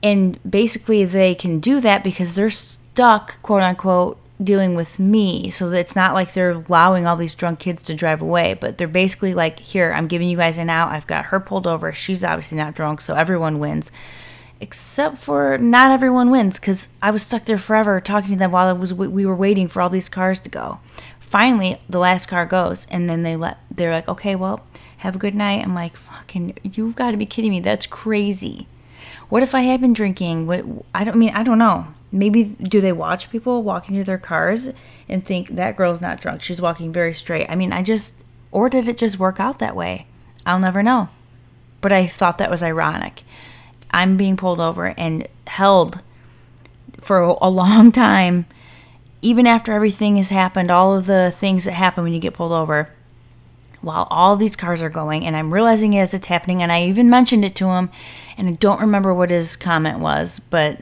And 0.03 0.39
basically, 0.49 1.05
they 1.05 1.33
can 1.33 1.59
do 1.59 1.81
that 1.81 2.03
because 2.03 2.35
they're 2.35 2.49
stuck, 2.51 3.41
quote 3.41 3.63
unquote, 3.63 4.19
dealing 4.43 4.75
with 4.75 4.99
me. 4.99 5.49
So 5.49 5.71
it's 5.71 5.95
not 5.95 6.13
like 6.13 6.33
they're 6.33 6.51
allowing 6.51 7.07
all 7.07 7.15
these 7.15 7.33
drunk 7.33 7.59
kids 7.59 7.81
to 7.83 7.95
drive 7.95 8.21
away, 8.21 8.53
but 8.53 8.77
they're 8.77 8.87
basically 8.87 9.33
like, 9.33 9.59
here, 9.59 9.91
I'm 9.91 10.07
giving 10.07 10.29
you 10.29 10.37
guys 10.37 10.59
an 10.59 10.69
out. 10.69 10.89
I've 10.89 11.07
got 11.07 11.25
her 11.25 11.39
pulled 11.39 11.65
over. 11.65 11.91
She's 11.91 12.23
obviously 12.23 12.57
not 12.57 12.75
drunk, 12.75 13.01
so 13.01 13.15
everyone 13.15 13.57
wins. 13.57 13.91
Except 14.59 15.19
for 15.19 15.57
not 15.57 15.91
everyone 15.91 16.31
wins 16.31 16.59
because 16.59 16.87
I 17.01 17.11
was 17.11 17.23
stuck 17.23 17.45
there 17.45 17.57
forever 17.57 18.01
talking 18.01 18.31
to 18.31 18.35
them 18.37 18.51
while 18.51 18.67
I 18.67 18.73
was 18.73 18.93
we 18.93 19.25
were 19.25 19.35
waiting 19.35 19.67
for 19.67 19.81
all 19.81 19.89
these 19.89 20.09
cars 20.09 20.39
to 20.41 20.49
go. 20.49 20.79
Finally, 21.19 21.79
the 21.87 21.99
last 21.99 22.27
car 22.27 22.45
goes, 22.45 22.87
and 22.89 23.09
then 23.09 23.23
they 23.23 23.35
let 23.35 23.59
they're 23.69 23.91
like, 23.91 24.07
okay, 24.07 24.35
well, 24.35 24.65
have 24.97 25.15
a 25.15 25.19
good 25.19 25.35
night. 25.35 25.63
I'm 25.63 25.75
like, 25.75 25.95
fucking, 25.95 26.57
you've 26.63 26.95
got 26.95 27.11
to 27.11 27.17
be 27.17 27.25
kidding 27.25 27.51
me. 27.51 27.59
That's 27.59 27.85
crazy. 27.85 28.67
What 29.29 29.43
if 29.43 29.53
I 29.53 29.61
had 29.61 29.81
been 29.81 29.93
drinking? 29.93 30.47
What 30.47 30.65
I 30.95 31.03
don't 31.03 31.17
mean 31.17 31.31
I 31.35 31.43
don't 31.43 31.59
know 31.59 31.87
maybe 32.11 32.43
do 32.43 32.79
they 32.81 32.91
watch 32.91 33.29
people 33.29 33.63
walking 33.63 33.95
to 33.95 34.03
their 34.03 34.17
cars 34.17 34.69
and 35.09 35.25
think 35.25 35.49
that 35.49 35.75
girl's 35.75 36.01
not 36.01 36.19
drunk 36.19 36.41
she's 36.41 36.61
walking 36.61 36.91
very 36.91 37.13
straight 37.13 37.45
i 37.49 37.55
mean 37.55 37.73
i 37.73 37.81
just 37.81 38.23
or 38.51 38.69
did 38.69 38.87
it 38.87 38.97
just 38.97 39.19
work 39.19 39.39
out 39.39 39.59
that 39.59 39.75
way 39.75 40.05
i'll 40.45 40.59
never 40.59 40.81
know 40.81 41.09
but 41.81 41.91
i 41.91 42.07
thought 42.07 42.37
that 42.37 42.51
was 42.51 42.63
ironic 42.63 43.23
i'm 43.91 44.17
being 44.17 44.37
pulled 44.37 44.59
over 44.59 44.93
and 44.97 45.27
held 45.47 46.01
for 46.99 47.19
a 47.19 47.49
long 47.49 47.91
time 47.91 48.45
even 49.21 49.47
after 49.47 49.73
everything 49.73 50.17
has 50.17 50.29
happened 50.29 50.69
all 50.69 50.95
of 50.95 51.05
the 51.05 51.31
things 51.35 51.65
that 51.65 51.73
happen 51.73 52.03
when 52.03 52.13
you 52.13 52.19
get 52.19 52.33
pulled 52.33 52.51
over 52.51 52.89
while 53.81 54.07
all 54.09 54.35
these 54.35 54.55
cars 54.55 54.81
are 54.81 54.89
going 54.89 55.25
and 55.25 55.35
i'm 55.35 55.53
realizing 55.53 55.97
as 55.97 56.13
it's 56.13 56.27
happening 56.27 56.61
and 56.61 56.71
i 56.71 56.83
even 56.83 57.09
mentioned 57.09 57.43
it 57.45 57.55
to 57.55 57.67
him 57.67 57.89
and 58.37 58.47
i 58.47 58.51
don't 58.51 58.81
remember 58.81 59.13
what 59.13 59.29
his 59.29 59.55
comment 59.55 59.99
was 59.99 60.39
but 60.39 60.81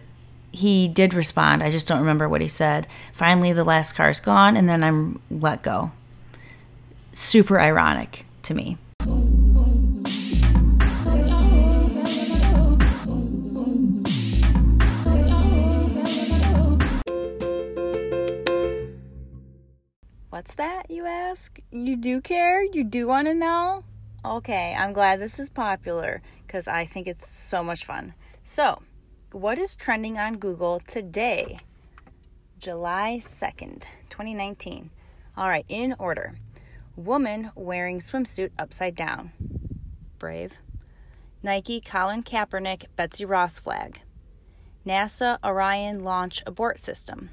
he 0.55 0.87
did 0.87 1.13
respond. 1.13 1.61
I 1.61 1.69
just 1.69 1.87
don't 1.87 1.99
remember 1.99 2.27
what 2.27 2.41
he 2.41 2.47
said. 2.47 2.87
Finally, 3.11 3.53
the 3.53 3.63
last 3.63 3.93
car 3.93 4.09
is 4.09 4.19
gone, 4.19 4.55
and 4.55 4.67
then 4.67 4.83
I'm 4.83 5.19
let 5.29 5.61
go. 5.61 5.91
Super 7.13 7.59
ironic 7.59 8.25
to 8.43 8.53
me. 8.53 8.77
What's 20.45 20.57
that, 20.57 20.91
you 20.91 21.07
ask? 21.07 21.59
You 21.71 21.95
do 21.95 22.21
care? 22.21 22.63
You 22.63 22.83
do 22.83 23.07
want 23.07 23.25
to 23.25 23.33
know? 23.33 23.83
Okay, 24.23 24.75
I'm 24.77 24.93
glad 24.93 25.19
this 25.19 25.39
is 25.39 25.49
popular 25.49 26.21
because 26.45 26.67
I 26.67 26.85
think 26.85 27.07
it's 27.07 27.27
so 27.27 27.63
much 27.63 27.83
fun. 27.83 28.13
So, 28.43 28.83
what 29.31 29.57
is 29.57 29.75
trending 29.75 30.19
on 30.19 30.37
Google 30.37 30.81
today? 30.85 31.61
July 32.59 33.17
2nd, 33.23 33.85
2019. 34.11 34.91
All 35.35 35.49
right, 35.49 35.65
in 35.67 35.95
order 35.97 36.35
woman 36.95 37.49
wearing 37.55 37.97
swimsuit 37.97 38.51
upside 38.59 38.93
down. 38.93 39.31
Brave. 40.19 40.53
Nike 41.41 41.81
Colin 41.81 42.21
Kaepernick 42.21 42.85
Betsy 42.95 43.25
Ross 43.25 43.57
flag. 43.57 44.01
NASA 44.85 45.39
Orion 45.43 46.03
launch 46.03 46.43
abort 46.45 46.79
system. 46.79 47.31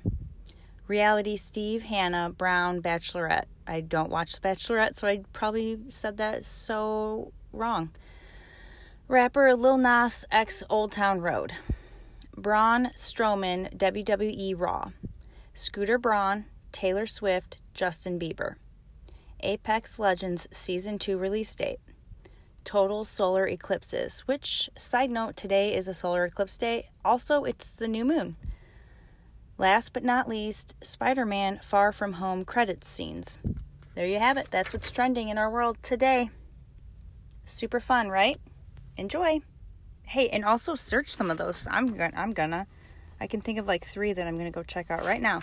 Reality 0.92 1.38
Steve 1.38 1.84
Hannah 1.84 2.28
Brown 2.28 2.82
Bachelorette. 2.82 3.46
I 3.66 3.80
don't 3.80 4.10
watch 4.10 4.34
The 4.34 4.46
Bachelorette, 4.46 4.94
so 4.94 5.08
I 5.08 5.22
probably 5.32 5.78
said 5.88 6.18
that 6.18 6.44
so 6.44 7.32
wrong. 7.50 7.92
Rapper 9.08 9.56
Lil 9.56 9.78
Nas 9.78 10.26
X 10.30 10.62
Old 10.68 10.92
Town 10.92 11.22
Road. 11.22 11.54
Braun 12.36 12.90
Strowman 12.94 13.74
WWE 13.74 14.52
Raw, 14.54 14.90
Scooter 15.54 15.96
Braun, 15.96 16.44
Taylor 16.72 17.06
Swift, 17.06 17.56
Justin 17.72 18.18
Bieber. 18.20 18.56
Apex 19.40 19.98
Legends 19.98 20.46
Season 20.50 20.98
2 20.98 21.16
release 21.16 21.54
date. 21.54 21.80
Total 22.64 23.06
solar 23.06 23.46
eclipses, 23.46 24.20
which, 24.26 24.68
side 24.76 25.10
note, 25.10 25.36
today 25.38 25.74
is 25.74 25.88
a 25.88 25.94
solar 25.94 26.26
eclipse 26.26 26.58
day. 26.58 26.90
Also, 27.02 27.44
it's 27.44 27.70
the 27.70 27.88
new 27.88 28.04
moon. 28.04 28.36
Last 29.62 29.92
but 29.92 30.02
not 30.02 30.28
least, 30.28 30.74
Spider 30.84 31.24
Man 31.24 31.60
Far 31.62 31.92
From 31.92 32.14
Home 32.14 32.44
credits 32.44 32.88
scenes. 32.88 33.38
There 33.94 34.08
you 34.08 34.18
have 34.18 34.36
it. 34.36 34.48
That's 34.50 34.72
what's 34.72 34.90
trending 34.90 35.28
in 35.28 35.38
our 35.38 35.48
world 35.48 35.76
today. 35.84 36.30
Super 37.44 37.78
fun, 37.78 38.08
right? 38.08 38.40
Enjoy! 38.96 39.38
Hey, 40.02 40.28
and 40.30 40.44
also 40.44 40.74
search 40.74 41.14
some 41.14 41.30
of 41.30 41.38
those. 41.38 41.68
I'm 41.70 41.86
gonna. 41.96 42.12
I'm 42.16 42.32
gonna. 42.32 42.66
I 43.20 43.28
can 43.28 43.40
think 43.40 43.60
of 43.60 43.68
like 43.68 43.86
three 43.86 44.12
that 44.12 44.26
I'm 44.26 44.36
gonna 44.36 44.50
go 44.50 44.64
check 44.64 44.90
out 44.90 45.04
right 45.04 45.22
now. 45.22 45.42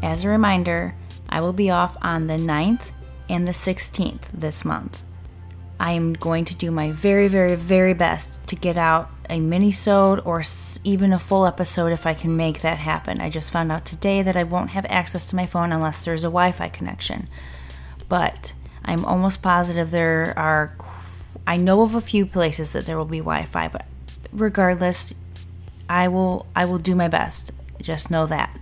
As 0.00 0.22
a 0.22 0.28
reminder, 0.28 0.94
I 1.28 1.40
will 1.40 1.54
be 1.54 1.70
off 1.70 1.96
on 2.02 2.28
the 2.28 2.36
9th 2.36 2.92
and 3.28 3.48
the 3.48 3.52
16th 3.52 4.26
this 4.32 4.64
month. 4.64 5.02
I 5.80 5.90
am 5.90 6.12
going 6.12 6.44
to 6.44 6.54
do 6.54 6.70
my 6.70 6.92
very, 6.92 7.26
very, 7.26 7.56
very 7.56 7.94
best 7.94 8.46
to 8.46 8.54
get 8.54 8.78
out 8.78 9.10
a 9.28 9.40
mini-sode 9.40 10.20
or 10.24 10.42
even 10.84 11.12
a 11.12 11.18
full 11.18 11.46
episode 11.46 11.92
if 11.92 12.06
I 12.06 12.14
can 12.14 12.36
make 12.36 12.60
that 12.60 12.78
happen. 12.78 13.20
I 13.20 13.30
just 13.30 13.50
found 13.50 13.70
out 13.72 13.84
today 13.84 14.22
that 14.22 14.36
I 14.36 14.42
won't 14.42 14.70
have 14.70 14.86
access 14.88 15.26
to 15.28 15.36
my 15.36 15.46
phone 15.46 15.72
unless 15.72 16.04
there's 16.04 16.24
a 16.24 16.28
Wi-Fi 16.28 16.68
connection. 16.68 17.28
But 18.08 18.52
I'm 18.84 19.04
almost 19.04 19.42
positive 19.42 19.90
there 19.90 20.32
are 20.38 20.76
I 21.46 21.56
know 21.56 21.82
of 21.82 21.94
a 21.94 22.00
few 22.00 22.26
places 22.26 22.72
that 22.72 22.86
there 22.86 22.98
will 22.98 23.04
be 23.04 23.18
Wi-Fi, 23.18 23.68
but 23.68 23.86
regardless, 24.32 25.14
I 25.88 26.08
will 26.08 26.46
I 26.56 26.64
will 26.64 26.78
do 26.78 26.94
my 26.94 27.08
best. 27.08 27.52
Just 27.80 28.10
know 28.10 28.26
that. 28.26 28.58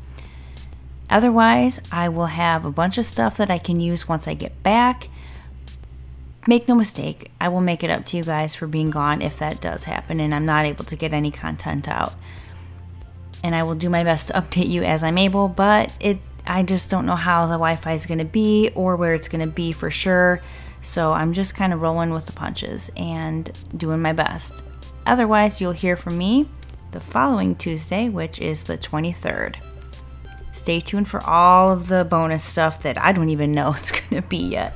Otherwise, 1.09 1.81
I 1.93 2.09
will 2.09 2.27
have 2.27 2.65
a 2.65 2.71
bunch 2.71 2.99
of 2.99 3.07
stuff 3.07 3.37
that 3.37 3.51
I 3.51 3.59
can 3.59 3.81
use 3.81 4.09
once 4.09 4.27
I 4.27 4.35
get 4.35 4.63
back. 4.63 5.09
Make 6.47 6.69
no 6.69 6.75
mistake, 6.75 7.31
I 7.41 7.49
will 7.49 7.61
make 7.61 7.83
it 7.83 7.91
up 7.91 8.05
to 8.07 8.17
you 8.17 8.23
guys 8.23 8.55
for 8.55 8.67
being 8.67 8.91
gone 8.91 9.23
if 9.23 9.39
that 9.39 9.61
does 9.61 9.85
happen 9.85 10.21
and 10.21 10.35
I'm 10.35 10.45
not 10.45 10.67
able 10.67 10.85
to 10.85 10.97
get 10.97 11.15
any 11.15 11.31
content 11.31 11.89
out. 11.89 12.13
And 13.43 13.55
I 13.55 13.63
will 13.63 13.75
do 13.75 13.89
my 13.89 14.05
best 14.05 14.29
to 14.29 14.35
update 14.41 14.69
you 14.69 14.83
as 14.83 15.03
I'm 15.03 15.19
able, 15.19 15.49
but 15.49 15.93
it 16.01 16.19
I 16.47 16.63
just 16.63 16.91
don't 16.91 17.07
know 17.07 17.17
how 17.17 17.47
the 17.47 17.55
Wi-Fi 17.55 17.93
is 17.93 18.05
going 18.05 18.19
to 18.19 18.25
be 18.27 18.71
or 18.75 18.97
where 18.97 19.15
it's 19.15 19.29
going 19.29 19.41
to 19.41 19.51
be 19.51 19.73
for 19.73 19.91
sure. 19.91 20.43
So 20.83 21.15
I'm 21.15 21.33
just 21.33 21.57
kind 21.57 21.73
of 21.73 21.81
rolling 21.81 22.13
with 22.13 22.27
the 22.27 22.33
punches 22.33 22.91
and 22.99 23.51
doing 23.75 24.03
my 24.03 24.13
best. 24.13 24.63
Otherwise, 25.07 25.61
you'll 25.61 25.73
hear 25.73 25.97
from 25.97 26.19
me 26.19 26.47
the 26.91 27.01
following 27.01 27.57
Tuesday, 27.57 28.11
which 28.11 28.41
is 28.41 28.65
the 28.65 28.77
23rd. 28.77 29.57
Stay 30.53 30.81
tuned 30.81 31.09
for 31.09 31.25
all 31.25 31.73
of 31.73 31.89
the 31.89 32.05
bonus 32.05 32.45
stuff 32.45 32.83
that 32.83 32.99
I 32.99 33.13
don't 33.13 33.31
even 33.31 33.53
know 33.53 33.75
it's 33.77 33.91
going 33.91 34.23
to 34.23 34.29
be 34.29 34.37
yet. 34.37 34.75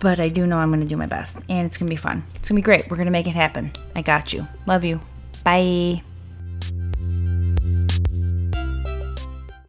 But 0.00 0.20
I 0.20 0.28
do 0.28 0.46
know 0.46 0.58
I'm 0.58 0.70
going 0.70 0.80
to 0.80 0.86
do 0.86 0.96
my 0.96 1.06
best 1.06 1.40
and 1.48 1.66
it's 1.66 1.76
going 1.76 1.88
to 1.88 1.92
be 1.92 1.96
fun. 1.96 2.24
It's 2.34 2.48
going 2.48 2.56
to 2.56 2.62
be 2.62 2.64
great. 2.64 2.90
We're 2.90 2.96
going 2.96 3.06
to 3.06 3.12
make 3.12 3.26
it 3.26 3.34
happen. 3.34 3.72
I 3.94 4.02
got 4.02 4.32
you. 4.32 4.46
Love 4.66 4.84
you. 4.84 5.00
Bye. 5.44 6.02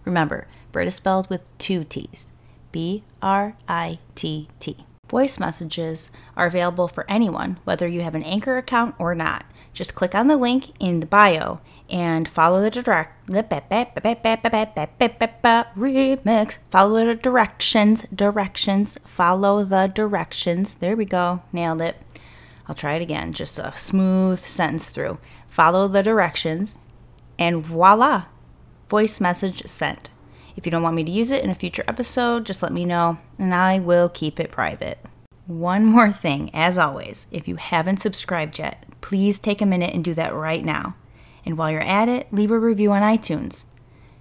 Remember, 0.07 0.47
Brit 0.73 0.89
is 0.89 0.95
spelled 0.95 1.29
with 1.29 1.43
two 1.59 1.85
T's. 1.85 2.29
B 2.73 3.05
R 3.21 3.55
I 3.69 3.99
T 4.15 4.49
T. 4.59 4.79
Voice 5.11 5.39
messages 5.39 6.11
are 6.35 6.47
available 6.47 6.89
for 6.89 7.05
anyone, 7.11 7.59
whether 7.65 7.87
you 7.87 8.01
have 8.01 8.15
an 8.15 8.23
Anchor 8.23 8.57
account 8.57 8.95
or 8.99 9.15
not. 9.15 9.45
Just 9.75 9.95
click 9.95 10.15
on 10.15 10.29
the 10.29 10.39
link 10.39 10.73
in 10.81 11.01
the 11.01 11.07
bio 11.07 11.61
and 11.91 12.29
follow 12.29 12.61
the 12.63 12.71
direct 12.71 13.27
remix. 15.77 16.59
Follow 16.71 17.07
the 17.07 17.15
directions, 17.15 18.03
directions, 18.15 18.99
follow 19.05 19.65
the 19.65 19.87
directions. 19.89 20.75
There 20.75 20.97
we 20.97 21.05
go, 21.05 21.43
nailed 21.53 21.83
it. 21.83 21.97
I'll 22.67 22.75
try 22.75 22.95
it 22.95 23.03
again, 23.03 23.33
just 23.33 23.59
a 23.59 23.73
smooth 23.77 24.39
sentence 24.39 24.89
through. 24.89 25.19
Follow 25.49 25.89
the 25.89 26.03
directions, 26.03 26.79
and 27.39 27.63
voila, 27.65 28.25
voice 28.89 29.21
message 29.21 29.67
sent. 29.67 30.11
If 30.57 30.67
you 30.67 30.73
don't 30.73 30.83
want 30.83 30.97
me 30.97 31.05
to 31.05 31.11
use 31.11 31.31
it 31.31 31.43
in 31.43 31.51
a 31.51 31.55
future 31.55 31.85
episode, 31.89 32.47
just 32.47 32.63
let 32.63 32.73
me 32.73 32.85
know 32.85 33.19
and 33.39 33.55
I 33.55 33.79
will 33.79 34.09
keep 34.09 34.39
it 34.39 34.51
private. 34.51 34.99
One 35.47 35.85
more 35.85 36.13
thing, 36.13 36.51
as 36.55 36.79
always, 36.79 37.27
if 37.33 37.49
you 37.49 37.57
haven't 37.57 37.99
subscribed 37.99 38.59
yet, 38.59 38.85
please 39.01 39.39
take 39.39 39.61
a 39.61 39.67
minute 39.67 39.93
and 39.93 40.05
do 40.05 40.15
that 40.15 40.35
right 40.35 40.65
now. 40.65 40.95
And 41.45 41.59
while 41.59 41.71
you're 41.71 41.81
at 41.81 42.09
it, 42.09 42.33
leave 42.33 42.51
a 42.51 42.59
review 42.59 42.93
on 42.93 43.03
iTunes. 43.03 43.65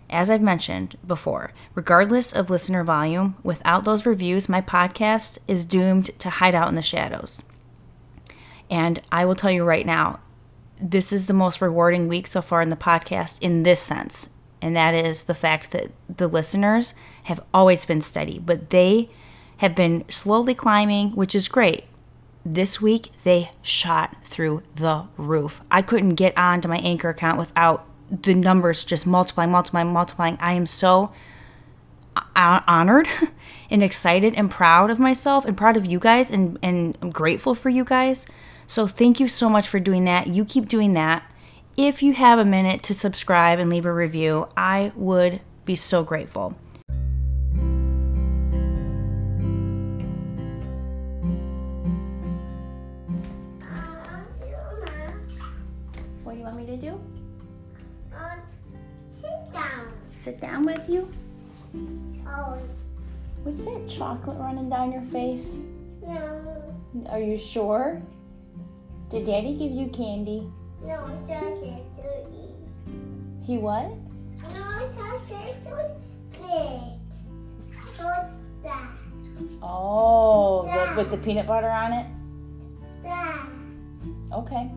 As 0.09 0.29
I've 0.29 0.41
mentioned 0.41 0.97
before, 1.07 1.53
regardless 1.73 2.33
of 2.33 2.49
listener 2.49 2.83
volume, 2.83 3.35
without 3.43 3.85
those 3.85 4.05
reviews, 4.05 4.49
my 4.49 4.61
podcast 4.61 5.37
is 5.47 5.63
doomed 5.63 6.11
to 6.19 6.29
hide 6.29 6.55
out 6.55 6.67
in 6.67 6.75
the 6.75 6.81
shadows. 6.81 7.43
And 8.69 9.01
I 9.11 9.25
will 9.25 9.35
tell 9.35 9.51
you 9.51 9.63
right 9.63 9.85
now, 9.85 10.19
this 10.81 11.13
is 11.13 11.27
the 11.27 11.33
most 11.33 11.61
rewarding 11.61 12.07
week 12.07 12.27
so 12.27 12.41
far 12.41 12.61
in 12.61 12.69
the 12.69 12.75
podcast 12.75 13.41
in 13.41 13.63
this 13.63 13.79
sense. 13.79 14.31
And 14.61 14.75
that 14.75 14.93
is 14.93 15.23
the 15.23 15.35
fact 15.35 15.71
that 15.71 15.91
the 16.17 16.27
listeners 16.27 16.93
have 17.23 17.39
always 17.53 17.85
been 17.85 18.01
steady, 18.01 18.39
but 18.39 18.69
they 18.69 19.09
have 19.57 19.75
been 19.75 20.03
slowly 20.09 20.55
climbing, 20.55 21.11
which 21.11 21.35
is 21.35 21.47
great. 21.47 21.85
This 22.45 22.81
week, 22.81 23.11
they 23.23 23.51
shot 23.61 24.23
through 24.23 24.63
the 24.75 25.05
roof. 25.17 25.61
I 25.69 25.81
couldn't 25.81 26.15
get 26.15 26.37
onto 26.37 26.67
my 26.67 26.77
Anchor 26.77 27.09
account 27.09 27.37
without 27.37 27.85
the 28.09 28.33
numbers 28.33 28.83
just 28.83 29.05
multiplying, 29.05 29.51
multiplying, 29.51 29.93
multiplying. 29.93 30.37
I 30.41 30.53
am 30.53 30.65
so 30.65 31.13
uh, 32.35 32.61
honored 32.67 33.07
and 33.69 33.83
excited 33.83 34.35
and 34.35 34.49
proud 34.49 34.89
of 34.89 34.99
myself 34.99 35.45
and 35.45 35.55
proud 35.55 35.77
of 35.77 35.85
you 35.85 35.99
guys 35.99 36.31
and, 36.31 36.59
and 36.61 36.97
I'm 37.01 37.09
grateful 37.09 37.55
for 37.55 37.69
you 37.69 37.83
guys. 37.85 38.27
So 38.67 38.87
thank 38.87 39.19
you 39.19 39.27
so 39.27 39.49
much 39.49 39.67
for 39.67 39.79
doing 39.79 40.05
that. 40.05 40.27
You 40.27 40.45
keep 40.45 40.67
doing 40.67 40.93
that. 40.93 41.23
If 41.77 42.03
you 42.03 42.13
have 42.13 42.37
a 42.37 42.45
minute 42.45 42.83
to 42.83 42.93
subscribe 42.93 43.59
and 43.59 43.69
leave 43.69 43.85
a 43.85 43.93
review, 43.93 44.49
I 44.57 44.91
would 44.95 45.41
be 45.63 45.75
so 45.75 46.03
grateful. 46.03 46.57
Sit 60.31 60.39
down 60.39 60.63
with 60.63 60.87
you? 60.87 61.11
Oh, 62.25 62.57
What's 63.43 63.65
that 63.65 63.97
chocolate 63.97 64.37
running 64.37 64.69
down 64.69 64.93
your 64.93 65.01
face? 65.01 65.59
no, 66.07 66.73
Are 67.09 67.19
you 67.19 67.37
sure? 67.37 68.01
Did 69.09 69.25
Daddy 69.25 69.57
give 69.57 69.73
you 69.73 69.87
candy? 69.87 70.49
no, 70.85 70.95
sausage 71.27 71.83
dirty. 71.97 72.47
He 73.43 73.57
what? 73.57 73.91
No, 74.41 74.87
was 75.65 75.91
good. 76.31 76.79
What's 77.97 78.35
that? 78.63 78.87
Oh, 79.61 80.63
with 80.95 81.11
the 81.11 81.17
peanut 81.17 81.45
butter 81.45 81.69
on 81.69 81.91
it? 81.91 82.05
That. 83.03 83.47
Okay. 84.31 84.71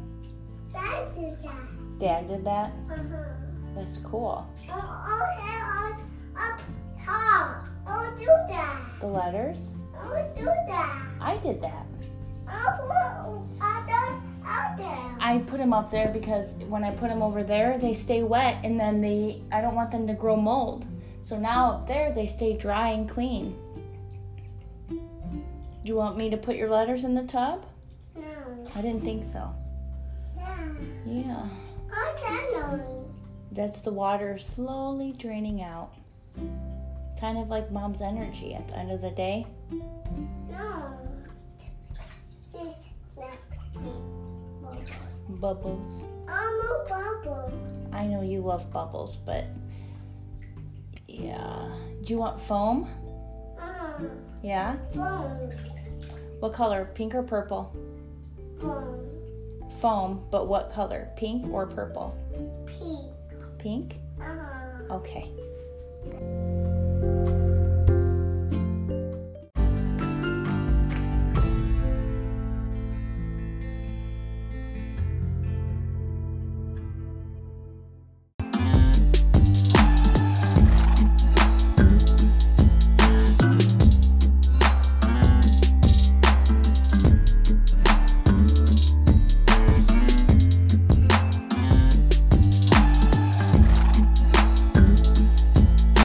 That 0.72 1.14
do 1.14 1.36
that. 1.44 2.00
Dad 2.00 2.26
did 2.26 2.44
that? 2.44 2.72
Uh-huh. 2.90 3.43
That's 3.74 3.98
cool. 3.98 4.46
Oh, 4.70 5.04
oh 5.06 5.20
okay, 5.38 5.98
up, 6.38 6.52
up 6.52 6.60
top. 7.04 7.64
Oh, 7.86 8.14
do 8.18 8.26
that. 8.26 8.80
The 9.00 9.06
letters? 9.06 9.66
Oh, 9.96 10.32
do 10.36 10.44
that. 10.44 11.02
I 11.20 11.38
did 11.42 11.60
that. 11.60 11.86
Oh, 12.48 12.78
oh 12.82 13.48
I 13.60 13.74
out 14.46 14.76
there. 14.76 15.16
I 15.20 15.38
put 15.38 15.58
them 15.58 15.72
up 15.72 15.90
there 15.90 16.08
because 16.08 16.56
when 16.68 16.84
I 16.84 16.90
put 16.90 17.08
them 17.08 17.22
over 17.22 17.42
there, 17.42 17.78
they 17.78 17.94
stay 17.94 18.22
wet 18.22 18.58
and 18.64 18.78
then 18.78 19.00
they 19.00 19.42
I 19.50 19.60
don't 19.60 19.74
want 19.74 19.90
them 19.90 20.06
to 20.06 20.14
grow 20.14 20.36
mold. 20.36 20.86
So 21.22 21.38
now 21.38 21.72
up 21.72 21.88
there 21.88 22.12
they 22.12 22.26
stay 22.26 22.56
dry 22.56 22.90
and 22.90 23.08
clean. 23.08 23.56
Do 24.88 25.90
you 25.90 25.96
want 25.96 26.16
me 26.16 26.30
to 26.30 26.36
put 26.36 26.56
your 26.56 26.70
letters 26.70 27.04
in 27.04 27.14
the 27.14 27.24
tub? 27.24 27.66
No. 28.14 28.70
I 28.74 28.80
didn't 28.80 29.02
think 29.02 29.24
so. 29.24 29.54
Yeah. 30.36 30.74
Yeah. 31.04 31.48
That's 33.54 33.80
the 33.82 33.92
water 33.92 34.36
slowly 34.38 35.12
draining 35.12 35.62
out. 35.62 35.92
Kind 37.20 37.38
of 37.38 37.48
like 37.48 37.70
mom's 37.70 38.02
energy 38.02 38.54
at 38.54 38.66
the 38.68 38.76
end 38.76 38.90
of 38.90 39.00
the 39.00 39.10
day. 39.10 39.46
No. 40.50 40.98
It's 42.54 42.90
not 43.16 43.28
it. 43.76 45.40
Bubbles. 45.40 46.04
I'm 46.28 46.60
a 46.60 46.84
bubble. 46.88 47.52
I 47.92 48.06
know 48.06 48.22
you 48.22 48.40
love 48.40 48.70
bubbles, 48.72 49.16
but 49.16 49.44
yeah. 51.06 51.68
Do 52.02 52.12
you 52.12 52.18
want 52.18 52.40
foam? 52.40 52.88
Uh, 53.60 54.00
Yeah? 54.42 54.76
phones. 54.94 55.54
What 56.40 56.52
color? 56.52 56.90
Pink 56.94 57.14
or 57.14 57.22
purple? 57.22 57.72
Phone. 58.60 59.08
Foam, 59.80 60.24
but 60.30 60.48
what 60.48 60.72
color? 60.72 61.08
Pink 61.16 61.46
or 61.52 61.66
purple? 61.66 62.16
Pink. 62.66 63.13
Pink? 63.64 63.96
Uh-huh. 64.20 64.96
Okay. 64.96 65.32